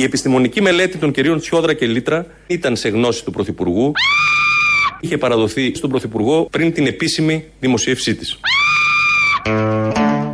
[0.00, 3.92] Η επιστημονική μελέτη των κυρίων Τσιόδρα και Λίτρα ήταν σε γνώση του Πρωθυπουργού.
[5.00, 8.38] Είχε παραδοθεί στον Πρωθυπουργό πριν την επίσημη δημοσίευσή της.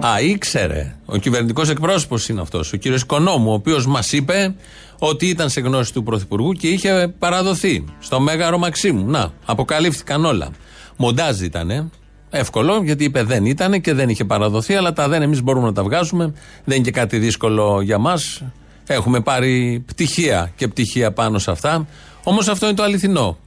[0.07, 0.97] Α, ήξερε.
[1.05, 4.55] Ο κυβερνητικός εκπρόσωπος είναι αυτός, ο κύριος Οικονόμου, ο οποίος μας είπε
[4.99, 9.11] ότι ήταν σε γνώση του Πρωθυπουργού και είχε παραδοθεί στο Μέγαρο Μαξίμου.
[9.11, 10.51] Να, αποκαλύφθηκαν όλα.
[10.97, 11.91] Μοντάζ ήταν,
[12.31, 15.73] εύκολο, γιατί είπε δεν ήταν και δεν είχε παραδοθεί, αλλά τα δεν εμείς μπορούμε να
[15.73, 16.35] τα βγάζουμε.
[16.65, 18.43] Δεν είναι και κάτι δύσκολο για μας.
[18.87, 21.87] Έχουμε πάρει πτυχία και πτυχία πάνω σε αυτά.
[22.23, 23.39] Όμως αυτό είναι το αληθινό.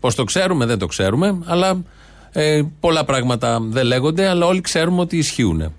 [0.00, 1.82] Πώς το ξέρουμε, δεν το ξέρουμε, αλλά
[2.32, 5.72] ε, πολλά πράγματα δεν λέγονται, αλλά όλοι ξέρουμε ότι ισχύουν.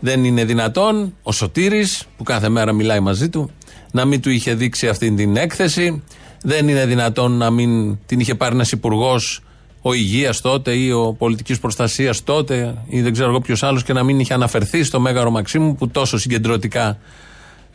[0.00, 3.50] Δεν είναι δυνατόν ο Σωτήρης, που κάθε μέρα μιλάει μαζί του,
[3.90, 6.02] να μην του είχε δείξει αυτή την έκθεση.
[6.42, 9.42] Δεν είναι δυνατόν να μην την είχε πάρει ένας υπουργός,
[9.82, 13.92] ο υγείας τότε ή ο πολιτικής προστασίας τότε ή δεν ξέρω εγώ ποιος άλλος και
[13.92, 16.98] να μην είχε αναφερθεί στο Μέγαρο Μαξίμου που τόσο συγκεντρωτικά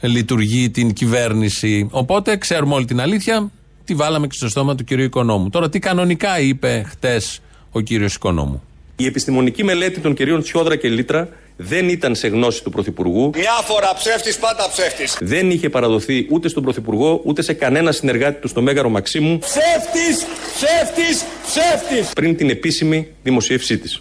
[0.02, 1.88] λειτουργεί την κυβέρνηση.
[1.92, 3.52] Οπότε ξέρουμε όλη την αλήθεια.
[3.86, 5.50] Τη βάλαμε και στο στόμα του κυρίου Οικονόμου.
[5.50, 8.64] Τώρα, τι κανονικά είπε χτες ο κύριος Οικονόμου;
[8.96, 13.32] Η επιστημονική μελέτη των κυρίων Τσιόδρα και Λίτρα δεν ήταν σε γνώση του Πρωθυπουργού.
[13.36, 15.18] Μια φορά ψεύτης, πάντα ψεύτης.
[15.22, 19.40] Δεν είχε παραδοθεί ούτε στον Πρωθυπουργό ούτε σε κανένα συνεργάτη του στο Μέγαρο Μαξίμου.
[19.40, 22.14] Ψεύτης, ψεύτης, ψεύτης.
[22.14, 24.00] Πριν την επίσημη δημοσίευσή της.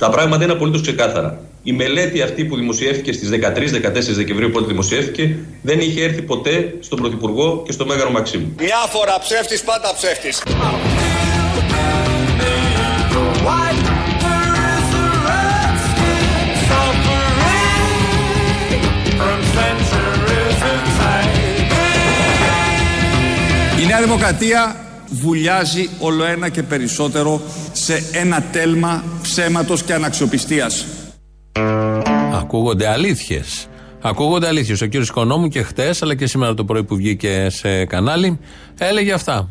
[0.00, 1.40] Τα πράγματα είναι απολύτως ξεκάθαρα.
[1.62, 6.98] Η μελέτη αυτή που δημοσιεύτηκε στις 13-14 Δεκεμβρίου, πότε δημοσιεύτηκε, δεν είχε έρθει ποτέ στον
[6.98, 8.54] Πρωθυπουργό και στο Μέγαρο Μαξίμου.
[8.58, 10.42] Μια φορά ψεύτης, πάντα ψεύτης.
[23.82, 27.40] Η Νέα Δημοκρατία βουλιάζει όλο ένα και περισσότερο
[27.72, 30.86] σε ένα τέλμα ψέματος και αναξιοπιστίας.
[32.32, 33.68] Ακούγονται αλήθειες.
[34.00, 34.80] Ακούγονται αλήθειες.
[34.80, 38.38] Ο κύριος Οικονόμου και χτες, αλλά και σήμερα το πρωί που βγήκε σε κανάλι,
[38.78, 39.48] έλεγε αυτά.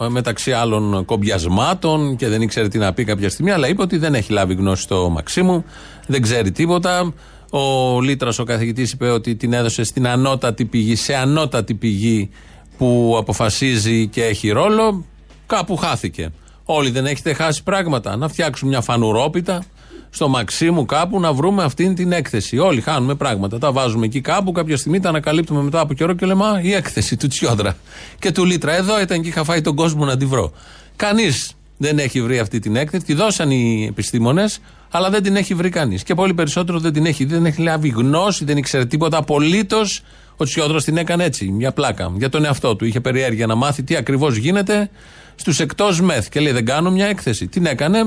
[0.00, 3.96] Ε, μεταξύ άλλων κομπιασμάτων και δεν ήξερε τι να πει κάποια στιγμή, αλλά είπε ότι
[3.96, 5.64] δεν έχει λάβει γνώση το Μαξίμου,
[6.06, 7.12] δεν ξέρει τίποτα.
[7.50, 12.30] Ο Λίτρας, ο καθηγητής, είπε ότι την έδωσε στην ανώτατη πηγή, σε ανώτατη πηγή
[12.80, 15.04] που αποφασίζει και έχει ρόλο.
[15.46, 16.32] Κάπου χάθηκε.
[16.64, 18.16] Όλοι δεν έχετε χάσει πράγματα.
[18.16, 19.62] Να φτιάξουν μια φανουρόπιτα
[20.10, 22.58] στο Μαξίμου κάπου να βρούμε αυτήν την έκθεση.
[22.58, 23.58] Όλοι χάνουμε πράγματα.
[23.58, 26.72] Τα βάζουμε εκεί κάπου, κάποια στιγμή τα ανακαλύπτουμε μετά από καιρό και λέμε Α, η
[26.72, 27.76] έκθεση του Τσιόδρα
[28.18, 28.76] και του Λίτρα.
[28.76, 30.52] Εδώ ήταν και είχα φάει τον κόσμο να τη βρω.
[30.96, 33.04] Κανείς δεν έχει βρει αυτή την έκθεση.
[33.04, 34.58] Τη δώσαν οι επιστήμονες,
[34.90, 36.02] αλλά δεν την έχει βρει κανείς.
[36.02, 40.02] Και πολύ περισσότερο δεν την έχει δει, δεν έχει λάβει γνώση, δεν ήξερε τίποτα απολύτως.
[40.40, 42.12] Ο Τσιόδρα την έκανε έτσι, μια πλάκα.
[42.16, 42.84] Για τον εαυτό του.
[42.84, 44.90] Είχε περιέργεια να μάθει τι ακριβώς γίνεται
[45.34, 46.28] στους εκτός μεθ.
[46.28, 47.46] Και λέει: Δεν κάνω μια έκθεση.
[47.46, 47.98] Την έκανε,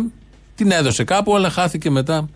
[0.55, 2.29] την έδωσε κάπου, αλλά χάθηκε μετά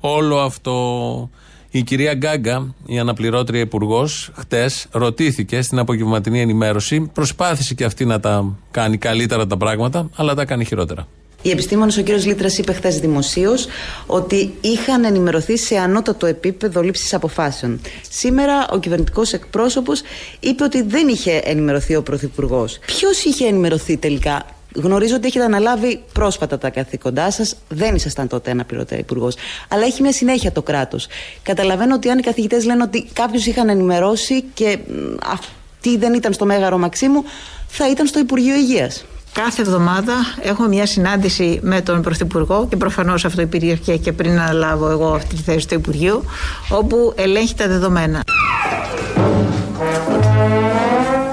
[0.00, 1.30] όλο αυτό.
[1.70, 7.10] Η κυρία Γκάγκα, η αναπληρώτρια υπουργός, χτες ρωτήθηκε στην απογευματινή ενημέρωση.
[7.12, 11.06] Προσπάθησε και αυτή να τα κάνει καλύτερα τα πράγματα, αλλά τα κάνει χειρότερα.
[11.46, 12.08] Οι επιστήμονες, ο κ.
[12.08, 13.66] Λίτρας είπε χθες δημοσίως
[14.06, 17.80] ότι είχαν ενημερωθεί σε ανώτατο επίπεδο λήψης αποφάσεων.
[18.10, 20.02] Σήμερα ο κυβερνητικός εκπρόσωπος
[20.40, 22.78] είπε ότι δεν είχε ενημερωθεί ο Πρωθυπουργός.
[22.86, 27.56] Ποιος είχε ενημερωθεί τελικά, Γνωρίζω ότι έχετε αναλάβει πρόσφατα τα καθήκοντά σας.
[27.68, 29.36] Δεν ήσασταν τότε ένα πληρωτέα υπουργός.
[29.68, 31.06] Αλλά έχει μια συνέχεια το κράτος.
[31.42, 34.78] Καταλαβαίνω ότι αν οι καθηγητές λένε ότι κάποιους είχαν ενημερώσει και
[35.26, 37.24] αυτοί δεν ήταν στο Μέγαρο Μαξίμου,
[37.68, 39.04] θα ήταν στο Υπουργείο Υγείας.
[39.42, 44.90] Κάθε εβδομάδα έχω μια συνάντηση με τον Πρωθυπουργό και προφανώς αυτό υπήρχε και πριν αναλάβω
[44.90, 46.24] εγώ αυτή τη θέση του Υπουργείου,
[46.68, 48.20] όπου ελέγχει τα δεδομένα.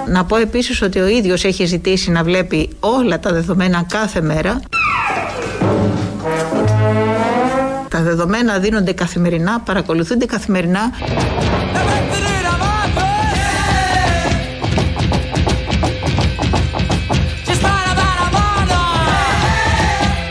[0.08, 4.62] Να πω επίσης ότι ο ίδιος έχει ζητήσει να βλέπει όλα τα δεδομένα κάθε μέρα.
[7.90, 10.92] Τα δεδομένα δίνονται καθημερινά, παρακολουθούνται καθημερινά.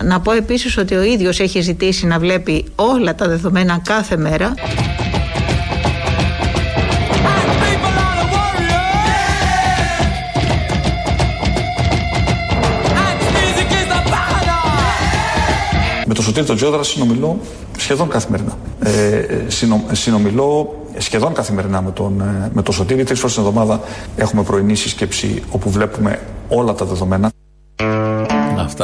[0.04, 4.54] Να πω επίσης ότι ο ίδιος έχει ζητήσει να βλέπει όλα τα δεδομένα κάθε μέρα.
[16.06, 17.40] Με τον Σωτήρη τον Τζιόδρα συνομιλώ
[17.76, 18.56] σχεδόν καθημερινά.
[18.82, 23.05] Ε, συνο, συνομιλώ σχεδόν καθημερινά με τον, ε, με τον Σωτήρη.
[23.05, 23.81] Τρεις φορές την εβδομάδα
[24.16, 27.31] έχουμε πρωινή σύσκεψη όπου βλέπουμε όλα τα δεδομένα.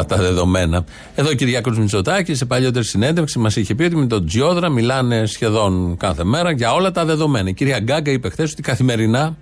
[0.00, 0.84] Αυτά τα δεδομένα.
[1.14, 5.26] Εδώ ο Κυριάκος Μητσοτάκης σε παλιότερη συνέντευξη μας είχε πει ότι με τον Τζιόδρα μιλάνε
[5.26, 7.48] σχεδόν κάθε μέρα για όλα τα δεδομένα.
[7.48, 9.36] Η κυρία Γκάγκα είπε χθες ότι καθημερινά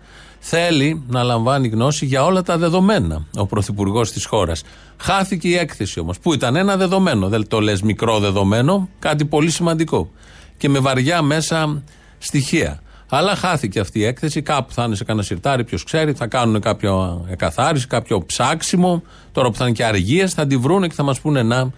[0.48, 4.62] Θέλει να λαμβάνει γνώση για όλα τα δεδομένα ο πρωθυπουργός της χώρας.
[4.96, 9.50] Χάθηκε η έκθεση όμως, που ήταν ένα δεδομένο; Δεν το λες μικρό δεδομένο, κάτι πολύ
[9.50, 10.10] σημαντικό.
[10.56, 11.82] Και με βαριά μέσα
[12.18, 12.80] στοιχεία.
[13.08, 14.42] Αλλά χάθηκε αυτή η έκθεση.
[14.42, 16.12] Κάπου θα είναι σε κανένα σιρτάρι, ποιος ξέρει.
[16.12, 19.02] Θα κάνουν κάποιο εκαθάριση, κάποιο ψάξιμο.
[19.32, 21.70] Τώρα που θα είναι και αργίες, θα τη βρούνε και θα μας πούνε να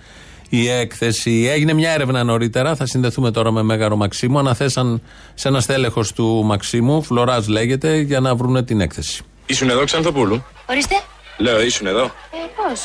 [0.49, 1.49] η έκθεση.
[1.51, 2.77] Έγινε μια έρευνα νωρίτερα.
[2.77, 4.39] Θα συνδεθούμε τώρα με Μέγαρο Μαξίμου.
[4.39, 5.03] Αναθέσαν
[5.35, 9.23] σε ένα στέλεχος του Μαξίμου, Φλωρά λέγεται, για να βρούνε την έκθεση.
[9.47, 10.95] Ήσουν εδώ, Ξανθοπούλου; Ορίστε.
[11.39, 12.05] Λέω, ήσουν εδώ.
[12.05, 12.09] Ε,
[12.57, 12.81] πώς;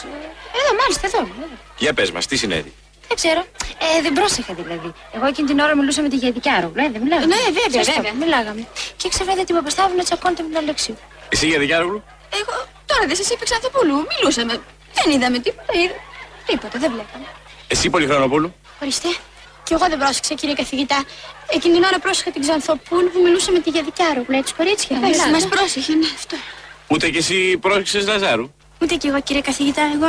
[0.60, 1.18] Εδώ, μάλιστα, εδώ.
[1.18, 1.48] εδώ.
[1.78, 2.74] Για πες μας, τι συνέβη.
[3.14, 3.42] Δεν ξέρω.
[3.86, 4.90] Ε, δεν πρόσεχα δηλαδή.
[5.16, 6.68] Εγώ εκείνη την ώρα μιλούσα με τη Γιαδικιάρο.
[6.76, 7.36] Ε, δεν μιλάγαμε.
[7.36, 8.14] Ναι, βέβαια, Σωστό, βέβαια.
[8.24, 8.62] Μιλάγαμε.
[9.00, 10.98] Και ξαφνικά την Παπαστάβου να τσακώνεται με την Αλεξίου.
[11.34, 12.04] Εσύ για δικιάρογλου.
[12.42, 12.56] Εγώ
[12.86, 13.96] τώρα δεν σας είπε Ξανθοπούλου.
[14.12, 14.54] Μιλούσαμε.
[14.98, 15.72] Δεν είδαμε τίποτα.
[15.82, 15.98] Είδα.
[16.48, 17.28] Τίποτα, δεν βλέπαμε.
[17.68, 18.50] Εσύ Πολυχρονοπούλου;
[18.82, 19.10] Ορίστε.
[19.64, 21.04] Κι εγώ δεν πρόσεξα, κύριε καθηγητά.
[21.56, 24.22] Εκείνη την ώρα πρόσεχα την Ξανθοπούλου που μιλούσε με τη Γιαδικιάρο.
[24.28, 24.98] Λέει του κορίτσια.
[25.32, 26.36] Μας πρόσεχε, ναι, αυτό.
[26.88, 28.48] Ούτε κι εσύ πρόσεξες Λαζάρου.
[28.82, 29.82] Ούτε κι εγώ, κύριε καθηγητά.
[29.96, 30.08] Εγώ,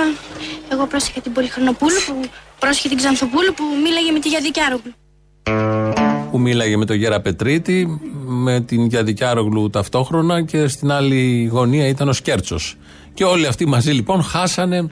[0.73, 2.31] εγώ πρόσεχα την Πολυχρονοπούλου που
[2.64, 4.81] πρόσεχε την Ξανθοπούλου που μίλαγε με τη Γιαδικιάρο.
[6.31, 12.08] Που μίλαγε με τον Γέρα Πετρίτη, με την Γιαδικιάρογλου ταυτόχρονα και στην άλλη γωνία ήταν
[12.08, 12.76] ο Σκέρτσος.
[13.14, 14.88] Και όλοι αυτοί μαζί λοιπόν χάσανε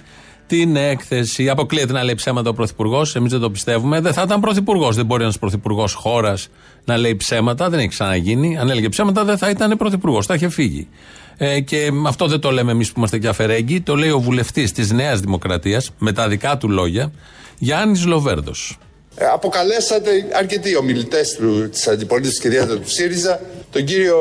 [0.53, 1.49] την έκθεση.
[1.49, 3.17] Αποκλείεται να λέει ψέματα ο Πρωθυπουργός.
[3.17, 4.01] Εμείς δεν το πιστεύουμε.
[4.01, 4.97] Δεν θα ήταν Πρωθυπουργός.
[4.97, 6.49] Δεν μπορεί ένας Πρωθυπουργός χώρας
[6.85, 7.71] να λέει ψέματα.
[7.71, 8.59] Δεν έχει ξαναγίνει.
[8.59, 10.27] Αν έλεγε ψέματα, δεν θα ήταν Πρωθυπουργός.
[10.27, 10.89] Θα είχε φύγει.
[11.37, 13.81] Ε, και αυτό δεν το λέμε εμείς που είμαστε και αφαιρέγγοι.
[13.81, 17.13] Το λέει ο βουλευτής της Νέας Δημοκρατίας, με τα δικά του λόγια,
[17.59, 18.79] Γιάννης Λοβέρδος.
[19.15, 21.39] Ε, Αποκαλέσατε αρκετοί ομιλητές
[21.71, 23.41] της αντιπολίτευσης κυρία του ΣΥΡΙΖΑ
[23.71, 24.19] τον κύριο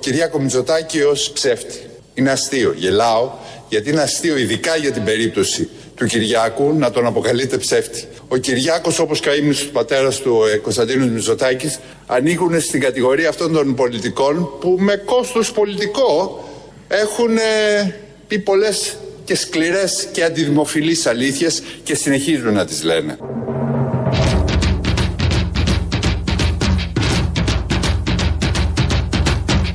[0.00, 1.86] Κυριάκο Μητσοτάκη ως ψεύτη.
[2.14, 2.74] Είναι αστείο.
[2.76, 3.30] Γελάω
[3.74, 8.04] γιατί είναι αστείο ειδικά για την περίπτωση του Κυριάκου να τον αποκαλείτε ψεύτη.
[8.28, 13.28] Ο Κυριάκος, όπως και ο ήμουν του πατέρας του ε, Κωνσταντίνου Μητσοτάκης, ανήκουν στην κατηγορία
[13.28, 16.44] αυτών των πολιτικών που με κόστος πολιτικό
[16.88, 17.94] έχουν ε,
[18.28, 23.18] πει πολλές και σκληρές και αντιδημοφιλείς αλήθειες και συνεχίζουν να τις λένε.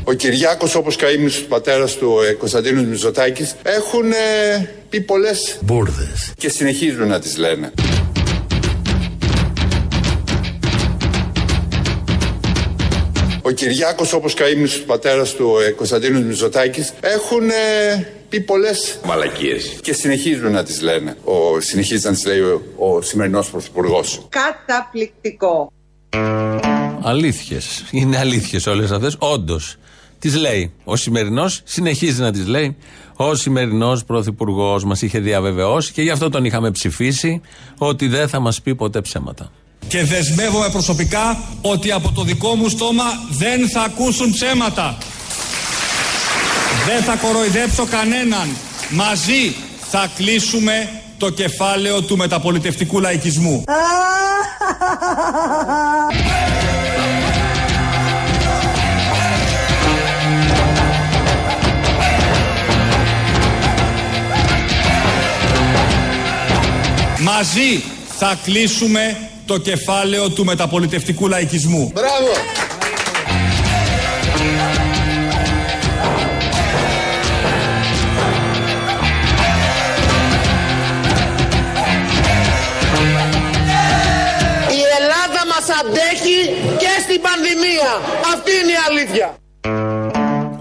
[0.09, 5.01] Ο Κυριάκος όπως και ο ήμνης του πατέρας του ε, Κωνσταντίνου Μητσοτάκης έχουν ε, πει
[5.01, 6.31] πολλές Μπούρδες.
[6.38, 7.71] και συνεχίζουν να τις λένε.
[13.41, 18.39] Ο Κυριάκος όπως και ο ήμνης του πατέρας του ε, Κωνσταντίνου Μητσοτάκης έχουν ε, πει
[18.41, 19.77] πολλές Μαλακίες.
[19.81, 21.17] και συνεχίζουν να τις λένε.
[21.23, 24.27] Ο, συνεχίζει να τις λέει ο, ο σημερινός πρωθυπουργός.
[24.29, 25.71] Καταπληκτικό.
[27.01, 27.85] Αλήθειες.
[27.91, 29.15] Είναι αλήθειες όλες αυτές.
[29.19, 29.77] Όντως.
[30.19, 30.71] Τι λέει.
[30.83, 32.77] Ο σημερινός συνεχίζει να τι λέει.
[33.16, 37.42] Ο σημερινός πρωθυπουργός μας είχε διαβεβαιώσει και γι' αυτό τον είχαμε ψηφίσει
[37.77, 39.51] ότι δεν θα μας πει ποτέ ψέματα.
[39.88, 44.98] Και δεσμεύομαι προσωπικά ότι από το δικό μου στόμα δεν θα ακούσουν ψέματα.
[46.86, 48.50] Δεν θα κοροϊδέψω κανέναν.
[48.89, 49.56] Μαζί
[49.89, 53.63] θα κλείσουμε το κεφάλαιο του μεταπολιτευτικού λαϊκισμού.
[67.21, 67.83] Μαζί
[68.17, 71.91] θα κλείσουμε το κεφάλαιο του μεταπολιτευτικού λαϊκισμού.
[71.93, 72.31] Μπράβο!
[84.71, 86.39] Η Ελλάδα μας αντέχει
[86.77, 87.91] και στην πανδημία.
[88.33, 89.38] Αυτή είναι η αλήθεια.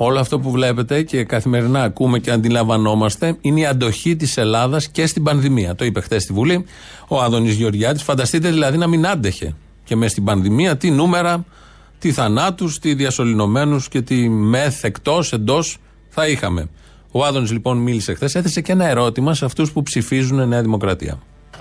[0.01, 5.07] Όλο αυτό που βλέπετε και καθημερινά ακούμε και αντιλαμβανόμαστε είναι η αντοχή της Ελλάδας και
[5.07, 5.75] στην πανδημία.
[5.75, 6.65] Το είπε χθες στη Βουλή
[7.09, 8.03] ο Άδωνης Γεωργιάτης.
[8.03, 11.45] Φανταστείτε δηλαδή να μην άντεχε και μες στην πανδημία τι νούμερα,
[11.99, 15.79] τι θανάτους, τι διασωληνωμένου και τι μεθ εκτός, εντός
[16.09, 16.69] θα είχαμε.
[17.11, 21.19] Ο Άδωνης λοιπόν μίλησε χθες, έθεσε και ένα ερώτημα σε αυτούς που ψηφίζουν Νέα Δημοκρατία.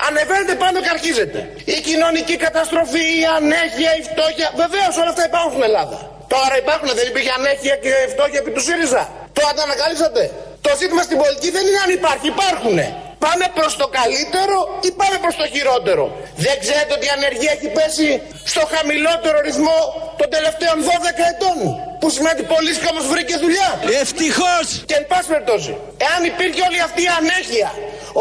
[0.10, 1.50] Ανεβαίνετε πάνω και αρχίζετε.
[1.66, 4.48] Η κοινωνική καταστροφή, η ανέχεια, η φτώχεια.
[4.64, 6.17] Βεβαίως όλα αυτά υπάρχουν στην Ελλάδα.
[6.34, 9.04] Τώρα υπάρχουν, δεν υπήρχε ανέχεια και φτώχεια επί του ΣΥΡΙΖΑ.
[9.38, 10.22] Τώρα τα ανακαλύψατε.
[10.66, 12.88] Το ζήτημα στην πολιτική δεν είναι αν υπάρχει, υπάρχουνε.
[13.26, 14.58] Πάμε προς το καλύτερο
[14.88, 16.04] ή πάμε προς το χειρότερο.
[16.46, 18.10] Δεν ξέρετε ότι η ανεργία έχει πέσει
[18.52, 19.80] στο χαμηλότερο ρυθμό
[20.20, 21.58] των τελευταίων 12 ετών.
[22.00, 23.70] Που σημαίνει ότι πολλοί κόσμος βρήκε δουλειά.
[24.04, 24.66] Ευτυχώς!
[24.90, 25.72] Και εν πάση περιπτώσει,
[26.08, 27.70] εάν υπήρχε όλη αυτή η ανέχεια,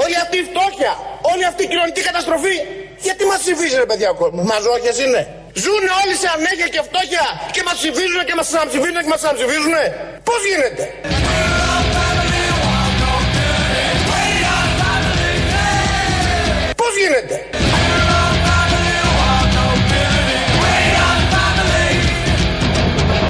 [0.02, 0.92] όλη αυτή η φτώχεια,
[1.32, 2.56] όλη αυτή η κοινωνική καταστροφή,
[3.06, 5.20] γιατί μας ψηφίζει ρε παιδιά ο κόσμος; Μαζόχες είναι;
[5.64, 9.74] Ζουν όλοι σε ανέχεια και φτώχεια και μας ψηφίζουν και μας ξαναψηφίζουν και μας ξαναψηφίζουν.
[10.28, 10.84] Πώς γίνεται;
[16.80, 17.36] Πώς γίνεται;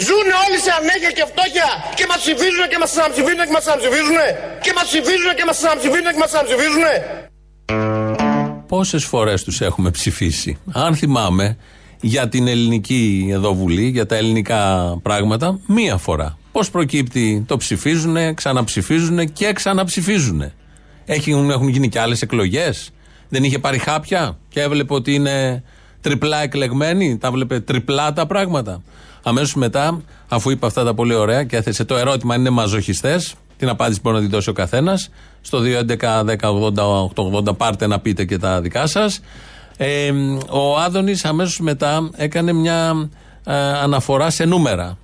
[0.06, 1.68] Ζουν όλοι σε ανέχεια και φτώχεια
[1.98, 4.18] και μας ξαναψηφίζουν και μας ξαναψηφίζουν και μας ξαναψηφίζουν.
[4.64, 6.86] Και μας ψηφίζουν και μας ξαναψηφίζουν και μας ξαναψηφίζουν.
[8.68, 11.56] Πόσες φορές τους έχουμε ψηφίσει; Αν θυμάμαι
[12.06, 16.38] για την ελληνική εδώ βουλή, για τα ελληνικά πράγματα, μία φορά.
[16.52, 20.52] Πώς προκύπτει, το ψηφίζουν, ξαναψηφίζουν και ξαναψηφίζουν.
[21.04, 22.90] Έχουν, έχουν γίνει και άλλες εκλογές.
[23.28, 25.62] Δεν είχε πάρει χάπια και έβλεπε ότι είναι
[26.00, 27.18] τριπλά εκλεγμένοι.
[27.18, 28.82] Τα βλέπε τριπλά τα πράγματα.
[29.22, 33.34] Αμέσως μετά, αφού είπε αυτά τα πολύ ωραία και έθεσε το ερώτημα αν είναι μαζοχιστές,
[33.56, 35.10] την απάντηση μπορεί να την δώσει ο καθένας.
[35.40, 39.20] Στο 2.11.10.80.880 πάρτε να πείτε και τα δικά σας.
[39.76, 40.12] Ε,
[40.50, 43.08] ο Άδωνης αμέσως μετά έκανε μια
[43.44, 44.98] ε, αναφορά σε νούμερα.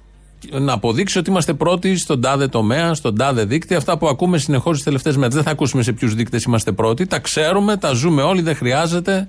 [0.50, 3.76] Να αποδείξει ότι είμαστε πρώτοι στον τάδε τομέα, στον τάδε δίκτυο.
[3.76, 5.34] Αυτά που ακούμε συνεχώς τι τελευταίες μέρες.
[5.34, 7.06] Δεν θα ακούσουμε σε ποιους δείκτες είμαστε πρώτοι.
[7.06, 9.28] Τα ξέρουμε, τα ζούμε όλοι, δεν χρειάζεται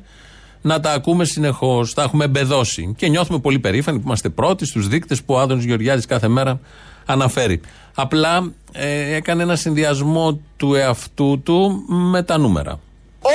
[0.61, 1.93] να τα ακούμε συνεχώς.
[1.93, 2.93] Τα έχουμε εμπεδώσει.
[2.97, 6.59] Και νιώθουμε πολύ περήφανοι που είμαστε πρώτοι στους δείκτες που ο Άδωνης Γεωργιάδης κάθε μέρα
[7.05, 7.61] αναφέρει.
[7.95, 12.79] Απλά ε, έκανε ένα συνδυασμό του εαυτού του με τα νούμερα.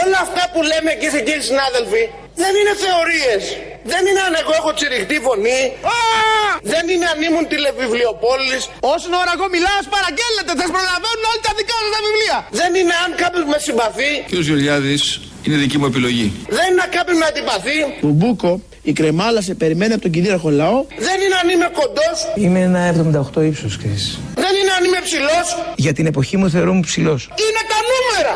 [0.03, 2.03] Όλα αυτά που λέμε εκεί σε κύριοι συνάδελφοι
[2.43, 3.43] δεν είναι θεωρίες.
[3.93, 5.61] Δεν είναι αν εγώ έχω τσιριχτή φωνή.
[6.73, 8.63] Δεν είναι αν ήμουν τηλεβιβλιοπόλης.
[8.95, 10.53] Όσον ώρα εγώ μιλάω, παραγγέλλετε.
[10.61, 12.37] Θα προλαβαίνουν όλοι τα δικά σας τα βιβλία.
[12.61, 14.11] Δεν είναι αν κάποιος με συμπαθεί.
[14.31, 15.03] Κύριος Γεωργιάδης,
[15.45, 16.27] είναι δική μου επιλογή.
[16.59, 17.79] Δεν είναι αν κάποιος με αντιπαθεί.
[18.03, 18.51] Μπουμπούκο,
[18.91, 20.79] η κρεμάλα σε περιμένει από τον κυρίαρχο λαό.
[21.07, 22.17] Δεν είναι αν είμαι κοντός.
[22.45, 24.05] Είμαι ένα 78 ύψος, Κρίς.
[24.45, 25.47] Δεν είναι αν είμαι ψηλός.
[25.85, 27.21] Για την εποχή μου θεωρούμε ψηλός.
[27.45, 28.35] Είναι τα νούμερα.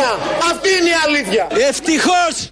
[0.00, 0.48] Πανδημία.
[0.50, 1.46] Αυτή είναι η αλήθεια.
[1.68, 2.50] Ευτυχώς.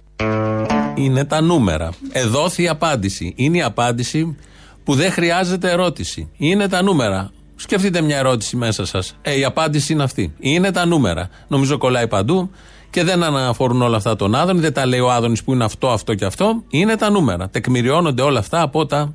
[0.95, 1.89] Είναι τα νούμερα.
[2.11, 3.33] Εδόθη η απάντηση.
[3.35, 4.37] Είναι η απάντηση
[4.83, 6.31] που δεν χρειάζεται ερώτηση.
[6.37, 7.31] Είναι τα νούμερα.
[7.55, 9.15] Σκεφτείτε μια ερώτηση μέσα σας.
[9.21, 10.33] Ε, η απάντηση είναι αυτή.
[10.39, 11.29] Είναι τα νούμερα.
[11.47, 12.51] Νομίζω κολλάει παντού
[12.89, 14.59] και δεν αναφορούν όλα αυτά τον Άδωνη.
[14.59, 16.63] Δεν τα λέει ο Άδωνης που είναι αυτό, αυτό και αυτό.
[16.69, 17.49] Είναι τα νούμερα.
[17.49, 19.13] Τεκμηριώνονται όλα αυτά από τα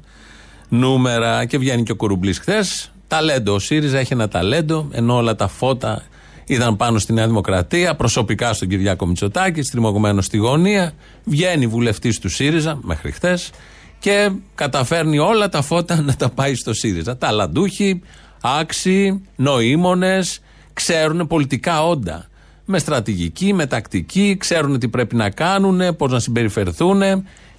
[0.69, 1.45] νούμερα.
[1.45, 2.93] Και βγαίνει και ο Κουρουμπλής χθες.
[3.09, 3.55] Ταλέντο.
[3.55, 6.03] Ο ΣΥΡΙΖΑ έχει ένα ταλέντο, ενώ όλα τα φώτα
[6.47, 10.93] ήταν πάνω στη Νέα Δημοκρατία, προσωπικά στον Κυριάκο Μητσοτάκη, στριμωγμένο στη γωνία.
[11.25, 13.51] Βγαίνει βουλευτής του ΣΥΡΙΖΑ μέχρι χθες
[13.99, 17.17] και καταφέρνει όλα τα φώτα να τα πάει στο ΣΥΡΙΖΑ.
[17.17, 18.03] Ταλαντούχοι,
[18.41, 20.41] άξιοι, νοήμονες,
[20.73, 22.27] ξέρουν πολιτικά όντα.
[22.65, 27.03] Με στρατηγική, με τακτική, ξέρουν τι πρέπει να κάνουν, πώς να συμπεριφερθούν.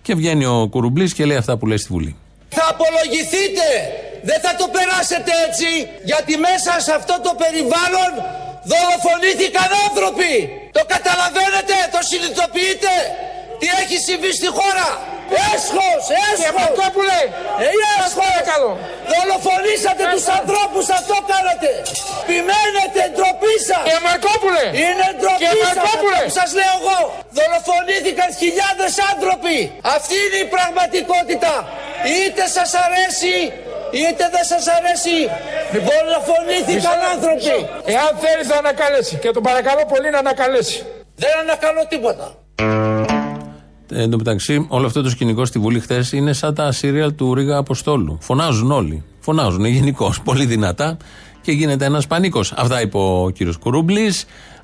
[0.01, 2.15] Και βγαίνει ο Κουρουμπλής και λέει αυτά που λέει στη Βουλή.
[2.49, 3.67] Θα απολογηθείτε!
[4.29, 5.69] Δεν θα το περάσετε έτσι,
[6.05, 8.11] γιατί μέσα σε αυτό το περιβάλλον
[8.71, 10.33] δολοφονήθηκαν άνθρωποι!
[10.77, 12.93] Το καταλαβαίνετε, το συνειδητοποιείτε!
[13.59, 14.89] Τι έχει συμβεί στη χώρα!
[15.51, 16.69] Έσχος, έσχος!
[17.65, 17.69] Ε,
[18.03, 18.35] έσχος!
[19.11, 21.69] Δολοφονήσατε τους ανθρώπους, αυτό κάνατε!
[22.23, 23.83] Επιμένετε, ντροπή σας!
[23.89, 24.65] Και Μαρκόπουλε!
[24.83, 26.19] Είναι ντροπή Και σας, Μαρκόπουλε!
[26.19, 26.99] αυτό που σας λέω εγώ!
[27.37, 29.57] Δολοφονήθηκαν χιλιάδες άνθρωποι!
[29.95, 31.53] Αυτή είναι η πραγματικότητα!
[32.15, 33.35] Είτε σας αρέσει,
[33.99, 35.17] είτε δεν σας αρέσει!
[35.87, 37.57] Δολοφονήθηκαν άνθρωποι!
[37.93, 40.77] Εάν θέλεις να ανακαλέσει και τον παρακαλώ πολύ να ανακαλέσει.
[41.15, 42.25] Δεν ανακαλώ τίποτα!
[43.93, 47.15] Ε, Εν τω μεταξύ, όλο αυτό το σκηνικό στη Βουλή χθες είναι σαν τα σύριαλ
[47.15, 48.17] του Ρίγα Αποστόλου.
[48.21, 49.03] Φωνάζουν όλοι.
[49.19, 50.97] Φωνάζουν γενικώς, πολύ δυνατά
[51.41, 52.53] και γίνεται ένας πανίκος.
[52.55, 54.13] Αυτά είπε ο κύριος Κουρούμπλη.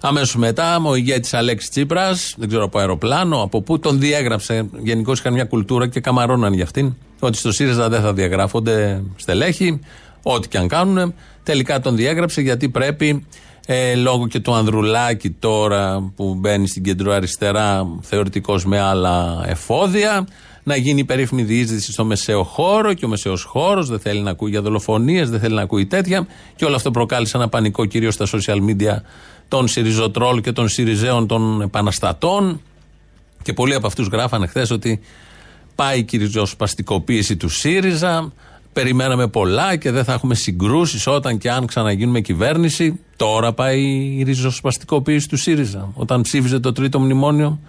[0.04, 4.70] Αμέσως μετά, ο ηγέτης Αλέξης Τσίπρας, δεν ξέρω από αεροπλάνο, από πού, τον διέγραψε.
[4.84, 6.94] Γενικώς είχαν μια κουλτούρα και καμαρώναν για αυτήν.
[7.20, 9.80] Ότι στο ΣΥΡΙΖΑ δεν θα διαγράφονται στελέχη,
[10.24, 11.14] ό,τι και αν κάνουν.
[11.44, 13.26] Τελικά τον διέγραψε γιατί πρέπει
[13.66, 20.28] ε, λόγω και του Ανδρουλάκη τώρα που μπαίνει στην κεντροαριστερά θεωρητικώ με άλλα εφόδια
[20.64, 24.30] να γίνει η περίφημη διείσδυση στο μεσαίο χώρο και ο μεσαίος χώρος δεν θέλει να
[24.30, 28.14] ακούει για δολοφονίες, δεν θέλει να ακούει τέτοια και όλο αυτό προκάλεσε ένα πανικό κυρίως
[28.14, 28.96] στα social media
[29.52, 32.62] των Σιριζοτρόλ και των Σιριζέων των επαναστατών
[33.42, 35.00] και πολλοί από αυτούς γράφανε χθες ότι
[35.76, 38.34] πάει η κυριζοσπαστικοποίηση του ΣΥΡΙΖΑ.
[38.74, 43.00] Περιμέναμε πολλά και δεν θα έχουμε συγκρούσεις όταν και αν ξαναγίνουμε κυβέρνηση.
[43.16, 43.82] Τώρα πάει
[44.18, 45.92] η ριζοσπαστικοποίηση του ΣΥΡΙΖΑ.
[45.94, 47.60] Όταν ψήφιζε το τρίτο μνημόνιο,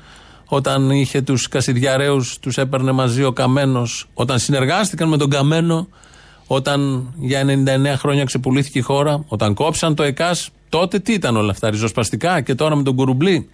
[0.46, 5.88] όταν είχε τους Κασιδιαρέου, τους έπαιρνε μαζί ο Καμένος, όταν συνεργάστηκαν με τον Καμένο,
[6.46, 11.50] όταν για 99 χρόνια ξεπουλήθηκε η χώρα, όταν κόψαν το ΕΚΑΣ, τότε τι ήταν όλα
[11.50, 13.48] αυτά, ριζοσπαστικά και τώρα με τον Κουρουμπλή.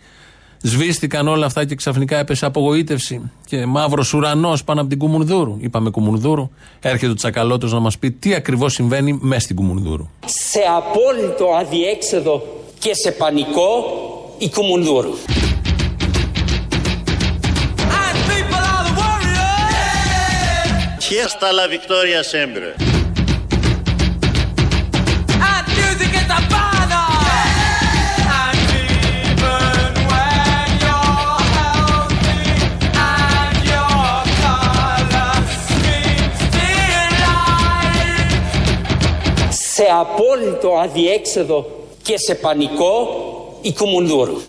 [0.62, 3.30] Σβήστηκαν όλα αυτά και ξαφνικά έπεσε απογοήτευση.
[3.46, 5.56] Και μαύρος ουρανός πάνω από την Κουμουνδούρου.
[5.60, 6.50] Είπαμε Κουμουνδούρου.
[6.80, 10.08] Έρχεται ο Τσακαλώτος να μας πει τι ακριβώς συμβαίνει μέσα στην Κουμουνδούρου.
[10.24, 12.42] Σε απόλυτο αδιέξοδο
[12.78, 13.84] και σε πανικό
[14.38, 15.12] η Κουμουνδούρου.
[21.08, 22.74] siesta la victoria siempre.
[39.52, 41.66] σε απόλυτο αδιέξοδο
[42.02, 43.08] και σε πανικό
[43.62, 44.40] η Κουμουνδούρου.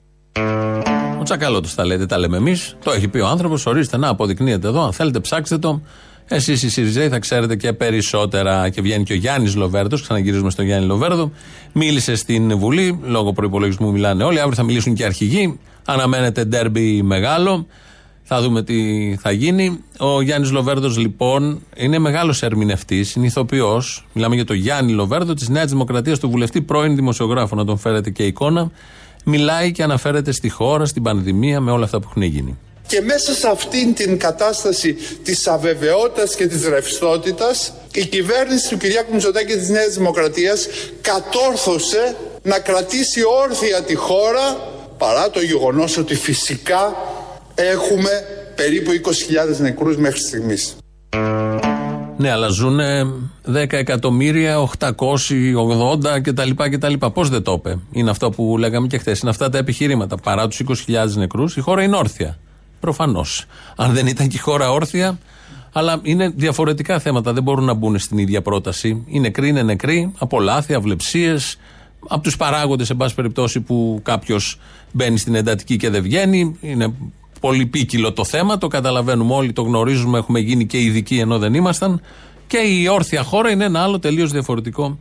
[1.20, 2.76] Ο Τσακαλώτο τα λέτε, τα λέμε εμείς.
[2.84, 3.66] Το έχει πει ο άνθρωπος.
[3.66, 4.82] Ορίστε να αποδεικνύεται εδώ.
[4.82, 5.82] Αν θέλετε, ψάξτε το.
[6.32, 8.70] Εσείς οι Σιριζέοι θα ξέρετε και περισσότερα.
[8.70, 10.02] Και βγαίνει και ο Γιάννης Λοβέρδος.
[10.02, 11.32] Ξαναγυρίζουμε στον Γιάννη Λοβέρδο.
[11.74, 13.00] Μίλησε στην Βουλή.
[13.04, 14.40] Λόγω προπολογισμού μιλάνε όλοι.
[14.40, 15.60] Αύριο θα μιλήσουν και αρχηγοί.
[15.86, 17.68] Αναμένεται ντέρμπι μεγάλο.
[18.24, 18.76] Θα δούμε τι
[19.20, 19.80] θα γίνει.
[19.98, 24.06] Ο Γιάννης Λοβέρδος, λοιπόν, είναι μεγάλος ερμηνευτής, είναι ηθοποιός.
[24.14, 28.10] Μιλάμε για τον Γιάννη Λοβέρδο της Νέας Δημοκρατίας, του βουλευτή, πρώην δημοσιογράφο, να τον φέρετε
[28.10, 28.72] και εικόνα.
[29.24, 32.58] Μιλάει και αναφέρεται στη χώρα, στην πανδημία, με όλα αυτά που έχουν γίνει.
[32.90, 34.94] Και μέσα σε αυτήν την κατάσταση
[35.24, 40.68] της αβεβαιότητας και της ρευστότητας η κυβέρνηση του Κυριάκου Μητσοτάκη και της Νέας Δημοκρατίας
[41.02, 44.58] κατόρθωσε να κρατήσει όρθια τη χώρα
[44.98, 46.96] παρά το γεγονός ότι φυσικά
[47.56, 48.10] έχουμε
[48.56, 50.76] περίπου 20.000 νεκρούς μέχρι στιγμής.
[52.18, 52.80] Ναι, αλλά ζουν
[53.46, 56.50] 10 εκατομμύρια, 880 κτλ.
[56.72, 56.94] κτλ.
[57.14, 59.20] Πώς δεν το είπε; Είναι αυτό που λέγαμε και χθες.
[59.20, 60.18] Είναι αυτά τα επιχειρήματα.
[60.18, 62.38] Παρά τους 20.000 νεκρούς, η χώρα είναι όρθια.
[62.80, 63.46] Προφανώς.
[63.76, 65.18] Αν δεν ήταν και η χώρα όρθια,
[65.72, 67.34] αλλά είναι διαφορετικά θέματα.
[67.34, 69.04] Δεν μπορούν να μπουν στην ίδια πρόταση.
[69.08, 71.58] Οι νεκροί είναι νεκροί από λάθη, αυλεψίες,
[72.08, 74.60] από τους παράγοντες, εν πάση περιπτώσει, που κάποιος
[74.92, 76.58] μπαίνει στην εντατική και δεν βγαίνει.
[76.62, 76.94] Είναι
[77.40, 82.02] πολυπίκυλο το θέμα, το καταλαβαίνουμε όλοι, το γνωρίζουμε, έχουμε γίνει και ειδικοί ενώ δεν ήμασταν.
[82.48, 84.98] Και η όρθια χώρα είναι ένα άλλο τελείως διαφορετικό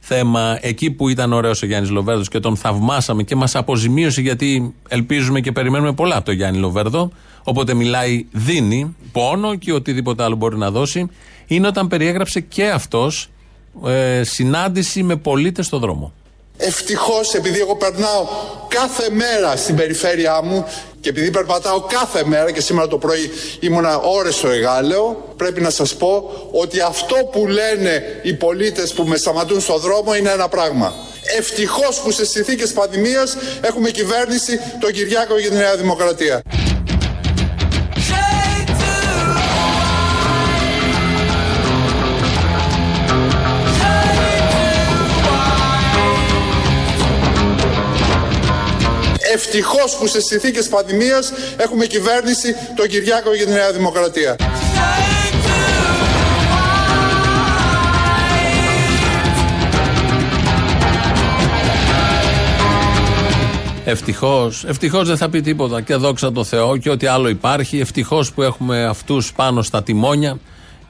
[0.00, 0.58] θέμα.
[0.60, 5.40] Εκεί που ήταν ωραίος ο Γιάννης Λοβέρδος και τον θαυμάσαμε και μας αποζημίωσε γιατί ελπίζουμε
[5.40, 7.10] και περιμένουμε πολλά από τον Γιάννη Λοβέρδο.
[7.44, 11.08] Όποτε μιλάει, δίνει πόνο και οτιδήποτε άλλο μπορεί να δώσει.
[11.46, 13.30] Είναι όταν περιέγραψε και αυτός
[13.86, 16.12] ε, συνάντηση με πολίτες στο δρόμο.
[16.60, 18.26] Ευτυχώς επειδή εγώ περνάω
[18.68, 20.66] κάθε μέρα στην περιφέρειά μου
[21.00, 25.70] και επειδή περπατάω κάθε μέρα και σήμερα το πρωί ήμουνα ώρες στο Εγάλεο πρέπει να
[25.70, 30.48] σας πω ότι αυτό που λένε οι πολίτες που με σταματούν στο δρόμο είναι ένα
[30.48, 30.92] πράγμα.
[31.38, 36.42] Ευτυχώς που σε συνθήκες πανδημίας έχουμε κυβέρνηση τον Κυριάκο για τη Νέα Δημοκρατία.
[49.38, 54.36] Ευτυχώς που σε συνθήκες πανδημίας έχουμε κυβέρνηση τον Κυριάκο για τη Νέα Δημοκρατία.
[63.84, 64.64] Ευτυχώς.
[64.64, 65.80] Ευτυχώς δεν θα πει τίποτα.
[65.80, 67.78] Και δόξα τω Θεώ και ό,τι άλλο υπάρχει.
[67.78, 70.38] Ευτυχώς που έχουμε αυτούς πάνω στα τιμόνια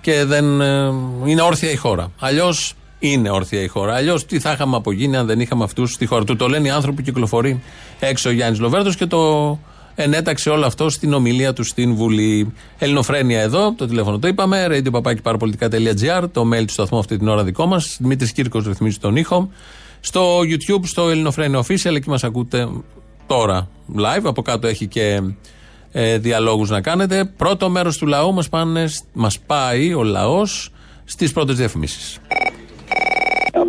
[0.00, 0.92] και δεν ε,
[1.24, 2.12] είναι όρθια η χώρα.
[2.18, 3.94] Αλλιώς είναι όρθια η χώρα.
[3.94, 6.24] Αλλιώς τι θα είχαμε απογίνει αν δεν είχαμε αυτούς στη χώρα.
[6.24, 7.62] Του το λένε οι άνθρωποι που κυκλοφορεί
[7.98, 9.58] έξω ο Γιάννης Λοβέρδος και το
[9.94, 12.52] ενέταξε όλο αυτό στην ομιλία του στην Βουλή.
[12.78, 14.66] Ελληνοφρένια εδώ, το τηλέφωνο το είπαμε.
[14.70, 17.96] radio το mail του σταθμού αυτή την ώρα δικό μας.
[18.00, 19.50] Δημήτρης Κύρκος ρυθμίζει τον ήχο.
[20.00, 22.68] Στο YouTube, στο Ελληνοφρένια Official, εκεί μας ακούτε
[23.26, 24.24] τώρα live.
[24.24, 25.22] Από κάτω έχει και
[25.92, 27.24] ε, διαλόγους να κάνετε.
[27.24, 30.70] Πρώτο μέρος του λαού μας, πάνε, μας πάει ο λαός
[31.04, 32.18] στις πρώτες διαφημίσεις.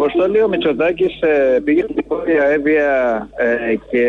[0.01, 2.89] Αποστολή ο Μητσοτάκης ε, πήγε στην πόρια Εύβοια
[3.38, 4.03] ε, και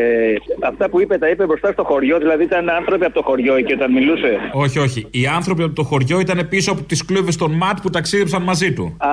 [0.61, 2.19] αυτά που είπε τα είπε μπροστά στο χωριό.
[2.19, 4.39] Δηλαδή ήταν άνθρωποι από το χωριό και όταν μιλούσε.
[4.53, 5.07] Όχι, όχι.
[5.11, 8.73] Οι άνθρωποι από το χωριό ήταν πίσω από τις κλούβες των ΜΑΤ που ταξίδεψαν μαζί
[8.73, 8.97] του.
[8.99, 9.09] Α,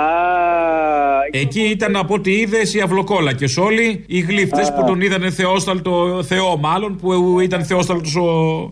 [1.32, 6.58] Εκεί ήταν από ό,τι είδες οι αυλοκόλακε όλοι, οι γλύφτες που τον είδαν θεόσταλτο, Θεό
[6.58, 8.22] μάλλον, που ήταν θεόσταλτος ο,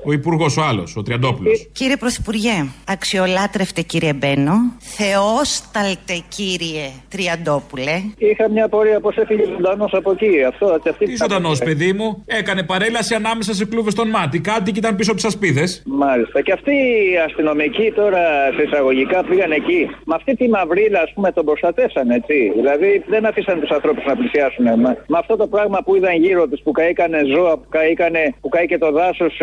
[0.04, 1.70] ο υπουργός ο άλλος, ο Τριαντόπουλος.
[1.72, 8.02] Κύριε Πρωθυπουργέ, αξιολάτρευτε κύριε Μπένο, θεόσταλτε κύριε Τριαντόπουλε.
[8.18, 10.44] Είχα μια πορεία πώς έφυγε ζωντανό από εκεί.
[10.52, 14.38] Αυτό, αυτή Τι ζωντανός, παιδί μου, έκανε παρέλαση ανάμεσα σε κλούβες των μάτι.
[14.40, 15.84] Κάτι και ήταν πίσω από τις ασπίδες.
[15.86, 16.42] Μάλιστα.
[16.42, 18.24] Και αυτοί οι αστυνομικοί τώρα
[18.56, 19.82] σε εισαγωγικά πήγαν εκεί.
[20.06, 22.52] Με αυτή τη μαυρίλα, ας πούμε, τον προστατεύσαν, έτσι.
[22.56, 24.66] Δηλαδή δεν αφήσαν τους ανθρώπους να πλησιάσουν.
[24.66, 28.50] Με, με αυτό το πράγμα που είδαν γύρω τους, που καήκανε ζώα, που, καήκανε, που
[28.50, 29.34] καήκε το δάσος.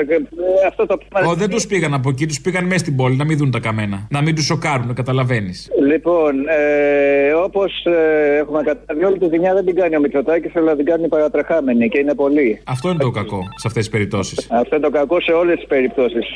[0.69, 1.31] Αυτό το πράγμα.
[1.31, 3.61] Ω, δεν τους πήγαν από εκεί, τους πήγαν μέσα στην πόλη να μην δουν τα
[3.61, 4.07] καμένα.
[4.11, 5.71] Να μην τους σοκάρουν, καταλαβαίνεις.
[5.87, 10.77] Λοιπόν, ε, όπως ε, έχουμε καταλάβει, όλη τη δουλειά δεν την κάνει ο Μητσοτάκης, αλλά
[10.77, 12.61] την κάνει οι παρατρεχάμενοι και είναι πολλοί.
[12.65, 14.47] Αυτό είναι το κακό σε αυτές τις περιπτώσεις.
[14.51, 16.27] Αυτό είναι το κακό σε όλες τις περιπτώσεις.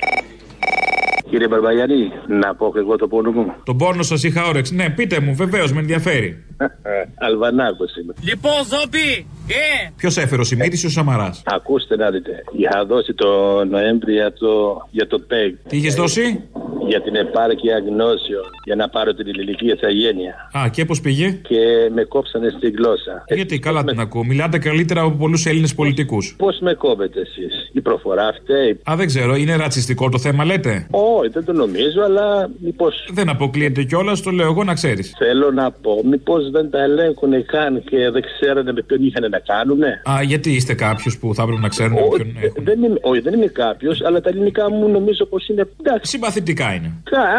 [1.30, 3.52] Κύριε Μπαρμπαγιάννη, να πω και εγώ το πόνο μου.
[3.64, 4.74] Τον πόνο σας είχα όρεξη.
[4.74, 6.44] Ναι, πείτε μου, βεβαίως με ενδιαφέρει.
[7.26, 8.14] Αλβανάκος είμαι.
[8.22, 9.90] Λοιπόν, Ζόμπι, ε!
[9.96, 12.44] Ποιος έφερε ο Σιμίτης ή ο Σαμαράς; Ακούστε να δείτε.
[12.56, 15.52] Είχα δώσει το Νοέμβρη για το, για το ΠΕΓ.
[15.68, 16.42] Τι είχες δώσει;
[16.87, 18.44] Για την επάρκεια γνώσεων.
[18.64, 20.35] Για να πάρω την ηλικία ηθαγένεια.
[20.59, 23.24] Α, και πώς πήγε; Και με κόψανε στη γλώσσα.
[23.28, 24.24] Γιατί, καλά την ακούω.
[24.24, 26.35] Μιλάτε καλύτερα από πολλούς Έλληνες πολιτικούς.
[26.38, 30.87] Πώς με κόβετε εσείς; Η προφορά αυτή; Α, δεν ξέρω, είναι ρατσιστικό το θέμα, λέτε;
[30.90, 32.87] Όχι, δεν το νομίζω, αλλά μήπω.
[33.12, 35.14] Δεν αποκλείεται κιόλας, το λέω εγώ να ξέρεις.
[35.18, 39.36] Θέλω να πω, μήπως δεν τα ελέγχουν καν και δεν ξέρανε με ποιον είχαν να
[39.46, 40.03] κάνουνε.
[40.11, 42.64] Α, γιατί είστε κάποιος που θα έπρεπε να ξέρουν με ποιον έχουν.
[42.64, 45.68] Δεν είμαι, όχι, δεν είμαι κάποιος, αλλά τα ελληνικά μου νομίζω πως είναι.
[45.81, 46.11] Εντάξει.
[46.11, 46.92] Συμπαθητικά είναι.